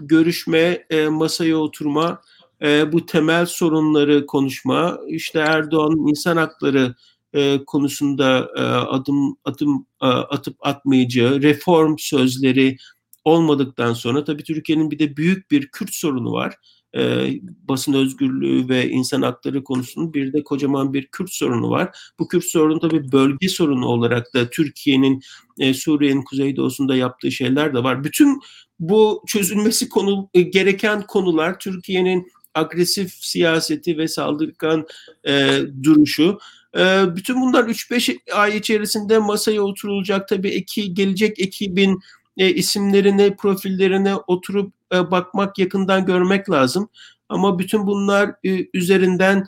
görüşme, 0.00 0.86
e, 0.90 1.08
masaya 1.08 1.56
oturma, 1.56 2.22
e, 2.62 2.92
bu 2.92 3.06
temel 3.06 3.46
sorunları 3.46 4.26
konuşma, 4.26 4.98
işte 5.08 5.38
Erdoğan'ın 5.38 6.06
insan 6.06 6.36
hakları 6.36 6.94
e, 7.34 7.64
konusunda 7.66 8.50
e, 8.56 8.60
adım 8.62 9.36
adım 9.44 9.86
e, 10.02 10.06
atıp 10.06 10.56
atmayacağı 10.60 11.42
reform 11.42 11.96
sözleri 11.98 12.76
olmadıktan 13.24 13.92
sonra 13.92 14.24
tabii 14.24 14.42
Türkiye'nin 14.44 14.90
bir 14.90 14.98
de 14.98 15.16
büyük 15.16 15.50
bir 15.50 15.68
Kürt 15.68 15.94
sorunu 15.94 16.32
var. 16.32 16.54
E, 16.96 17.30
basın 17.68 17.92
özgürlüğü 17.92 18.68
ve 18.68 18.90
insan 18.90 19.22
hakları 19.22 19.64
konusunun 19.64 20.14
bir 20.14 20.32
de 20.32 20.44
kocaman 20.44 20.94
bir 20.94 21.06
Kürt 21.06 21.32
sorunu 21.32 21.70
var. 21.70 21.96
Bu 22.18 22.28
Kürt 22.28 22.44
sorunu 22.44 22.80
tabii 22.80 23.12
bölge 23.12 23.48
sorunu 23.48 23.86
olarak 23.86 24.34
da 24.34 24.50
Türkiye'nin 24.50 25.20
e, 25.58 25.74
Suriye'nin 25.74 26.22
kuzeydoğusunda 26.22 26.96
yaptığı 26.96 27.32
şeyler 27.32 27.74
de 27.74 27.82
var. 27.82 28.04
Bütün 28.04 28.40
bu 28.80 29.22
çözülmesi 29.26 29.88
konu 29.88 30.30
e, 30.34 30.42
gereken 30.42 31.06
konular 31.06 31.58
Türkiye'nin 31.58 32.26
agresif 32.54 33.12
siyaseti 33.12 33.98
ve 33.98 34.08
saldırgan 34.08 34.86
e, 35.26 35.60
duruşu 35.82 36.38
e, 36.76 37.04
bütün 37.16 37.40
bunlar 37.40 37.64
3-5 37.64 38.18
ay 38.32 38.56
içerisinde 38.56 39.18
masaya 39.18 39.62
oturulacak. 39.62 40.28
Tabii 40.28 40.48
eki, 40.48 40.94
gelecek 40.94 41.40
ekibin 41.40 42.00
e, 42.36 42.50
isimlerine, 42.50 43.36
profillerine 43.36 44.14
oturup 44.16 44.72
e, 44.94 45.10
bakmak, 45.10 45.58
yakından 45.58 46.06
görmek 46.06 46.50
lazım. 46.50 46.88
Ama 47.28 47.58
bütün 47.58 47.86
bunlar 47.86 48.34
e, 48.44 48.66
üzerinden 48.74 49.46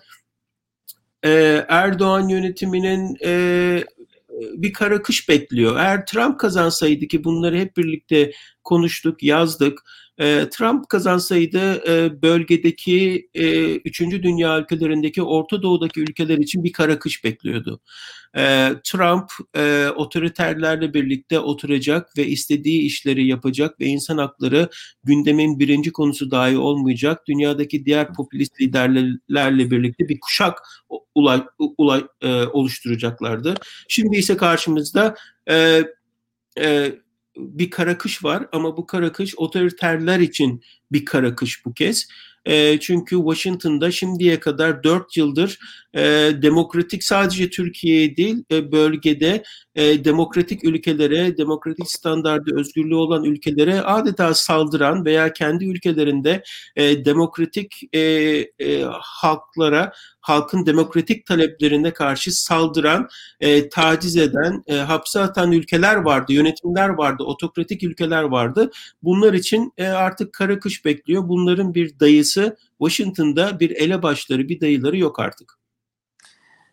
e, 1.25 1.31
Erdoğan 1.69 2.29
yönetiminin 2.29 3.17
e, 3.25 3.85
bir 4.41 4.73
kara 4.73 5.03
kış 5.03 5.29
bekliyor. 5.29 5.77
Eğer 5.77 6.07
Trump 6.07 6.41
kazansaydı 6.41 7.07
ki 7.07 7.25
bunları 7.25 7.59
hep 7.59 7.77
birlikte 7.77 8.33
konuştuk, 8.65 9.23
yazdık 9.23 9.83
e, 10.19 10.49
Trump 10.51 10.89
kazansaydı 10.89 11.91
e, 11.91 12.23
bölgedeki 12.23 13.29
e, 13.35 13.75
üçüncü 13.77 14.23
dünya 14.23 14.61
ülkelerindeki 14.61 15.23
Orta 15.23 15.63
Doğu'daki 15.63 16.01
ülkeler 16.01 16.39
için 16.39 16.65
bir 16.65 16.73
kara 16.73 16.99
kış 16.99 17.25
bekliyordu. 17.25 17.81
E, 18.37 18.73
Trump 18.85 19.31
e, 19.57 19.89
otoriterlerle 19.97 20.95
birlikte 20.95 21.39
oturacak 21.39 22.19
ve 22.19 22.27
istediği 22.27 22.83
işleri 22.83 23.27
yapacak 23.27 23.81
ve 23.81 23.87
insan 23.87 24.19
hakları 24.19 24.69
gündemin 25.05 25.59
birinci 25.59 25.93
konusu 25.93 26.31
dahi 26.31 26.59
olmayacak. 26.59 27.27
Dünyadaki 27.29 27.85
diğer 27.85 28.13
popülist 28.13 28.61
liderlerle 28.61 29.71
birlikte 29.71 30.09
bir 30.09 30.21
kuşak 30.21 30.59
ulay, 31.15 31.45
ulay, 31.59 32.05
e, 32.21 32.43
oluşturacaklardı. 32.43 33.55
Şimdi 33.89 34.17
ise 34.17 34.37
karşımızda 34.37 35.15
bir 37.37 37.71
kara 37.71 37.99
kış 37.99 38.25
var 38.25 38.47
ama 38.53 38.77
bu 38.77 38.87
kara 38.87 39.13
kış 39.13 39.35
otoriterler 39.39 40.21
için 40.21 40.63
bir 40.93 41.05
kara 41.05 41.35
kış 41.35 41.67
bu 41.67 41.75
kez. 41.75 42.09
E, 42.45 42.81
çünkü 42.81 43.17
Washington'da 43.17 43.91
şimdiye 43.91 44.41
kadar 44.41 44.85
dört 44.85 45.17
yıldır 45.17 45.59
e, 45.95 46.03
demokratik 46.43 47.05
sadece 47.05 47.51
Türkiye 47.51 48.17
değil 48.17 48.45
e, 48.51 48.73
bölgede 48.73 49.43
e, 49.75 50.05
demokratik 50.05 50.65
ülkelere, 50.65 51.37
demokratik 51.37 51.91
standardı 51.91 52.51
özgürlüğü 52.57 52.95
olan 52.95 53.25
ülkelere 53.25 53.81
adeta 53.81 54.35
saldıran 54.35 55.05
veya 55.05 55.33
kendi 55.33 55.65
ülkelerinde 55.65 56.43
e, 56.77 57.05
demokratik 57.05 57.81
e, 57.93 58.01
e, 58.01 58.83
halklara, 59.01 59.93
halkın 60.21 60.67
demokratik 60.67 61.27
taleplerine 61.27 61.93
karşı 61.93 62.43
saldıran, 62.43 63.09
e, 63.41 63.69
taciz 63.69 64.17
eden, 64.17 64.63
e, 64.67 64.75
hapse 64.75 65.21
atan 65.21 65.53
ülkeler 65.53 65.97
vardı, 65.97 66.33
yönetimler 66.33 66.89
vardı, 66.89 67.23
otokratik 67.23 67.83
ülkeler 67.83 68.23
vardı. 68.23 68.71
Bunlar 69.03 69.33
için 69.33 69.73
e, 69.79 69.87
artık 69.87 70.33
kara 70.33 70.59
kış 70.59 70.85
bekliyor. 70.85 71.29
Bunların 71.29 71.75
bir 71.75 72.01
dayısı 72.01 72.34
Washington'da 72.79 73.61
bir 73.61 73.71
elebaşları, 73.71 74.49
bir 74.49 74.61
dayıları 74.61 74.97
yok 74.97 75.21
artık. 75.21 75.59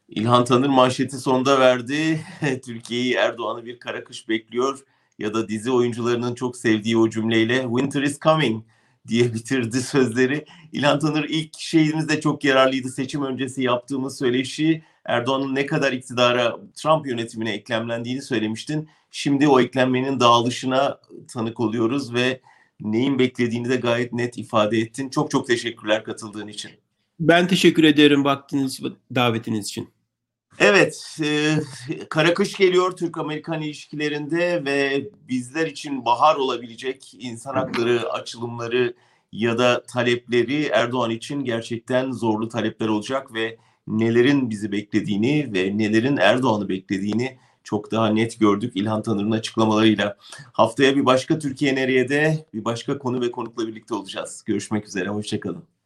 İlhan 0.09 0.45
Tanır 0.45 0.69
manşeti 0.69 1.17
sonda 1.17 1.59
verdi. 1.59 2.21
Türkiye'yi 2.65 3.13
Erdoğan'ı 3.13 3.65
bir 3.65 3.79
kara 3.79 4.03
kış 4.03 4.29
bekliyor. 4.29 4.79
Ya 5.19 5.33
da 5.33 5.47
dizi 5.47 5.71
oyuncularının 5.71 6.35
çok 6.35 6.57
sevdiği 6.57 6.97
o 6.97 7.09
cümleyle 7.09 7.61
Winter 7.61 8.01
is 8.01 8.19
coming 8.19 8.63
diye 9.07 9.23
bitirdi 9.33 9.81
sözleri. 9.81 10.45
İlhan 10.71 10.99
Tanır 10.99 11.23
ilk 11.23 11.59
şeyimizde 11.59 12.21
çok 12.21 12.43
yararlıydı. 12.43 12.89
Seçim 12.89 13.23
öncesi 13.23 13.63
yaptığımız 13.63 14.17
söyleşi 14.17 14.83
Erdoğan'ın 15.05 15.55
ne 15.55 15.65
kadar 15.65 15.91
iktidara 15.91 16.57
Trump 16.75 17.07
yönetimine 17.07 17.51
eklemlendiğini 17.51 18.21
söylemiştin. 18.21 18.89
Şimdi 19.11 19.47
o 19.47 19.59
eklenmenin 19.59 20.19
dağılışına 20.19 20.99
tanık 21.33 21.59
oluyoruz 21.59 22.13
ve 22.13 22.41
neyin 22.81 23.19
beklediğini 23.19 23.69
de 23.69 23.75
gayet 23.75 24.13
net 24.13 24.37
ifade 24.37 24.77
ettin. 24.77 25.09
Çok 25.09 25.31
çok 25.31 25.47
teşekkürler 25.47 26.03
katıldığın 26.03 26.47
için. 26.47 26.71
Ben 27.19 27.47
teşekkür 27.47 27.83
ederim 27.83 28.25
vaktiniz 28.25 28.81
davetiniz 29.15 29.67
için. 29.67 29.89
Evet, 30.59 31.17
e, 31.23 31.55
kara 32.09 32.33
kış 32.33 32.57
geliyor 32.57 32.97
Türk-Amerikan 32.97 33.61
ilişkilerinde 33.61 34.65
ve 34.65 35.09
bizler 35.27 35.67
için 35.67 36.05
bahar 36.05 36.35
olabilecek 36.35 37.13
insan 37.19 37.53
hakları 37.53 38.11
açılımları 38.11 38.93
ya 39.31 39.57
da 39.57 39.83
talepleri 39.83 40.65
Erdoğan 40.65 41.11
için 41.11 41.43
gerçekten 41.43 42.11
zorlu 42.11 42.49
talepler 42.49 42.87
olacak 42.87 43.33
ve 43.33 43.57
nelerin 43.87 44.49
bizi 44.49 44.71
beklediğini 44.71 45.53
ve 45.53 45.77
nelerin 45.77 46.17
Erdoğan'ı 46.17 46.69
beklediğini 46.69 47.37
çok 47.63 47.91
daha 47.91 48.07
net 48.07 48.39
gördük 48.39 48.71
İlhan 48.75 49.01
Tanır'ın 49.01 49.31
açıklamalarıyla. 49.31 50.17
Haftaya 50.53 50.95
bir 50.95 51.05
başka 51.05 51.39
Türkiye 51.39 51.75
nereye 51.75 52.09
de 52.09 52.45
bir 52.53 52.65
başka 52.65 52.97
konu 52.97 53.21
ve 53.21 53.31
konukla 53.31 53.67
birlikte 53.67 53.95
olacağız. 53.95 54.43
Görüşmek 54.45 54.87
üzere, 54.87 55.09
hoşçakalın. 55.09 55.80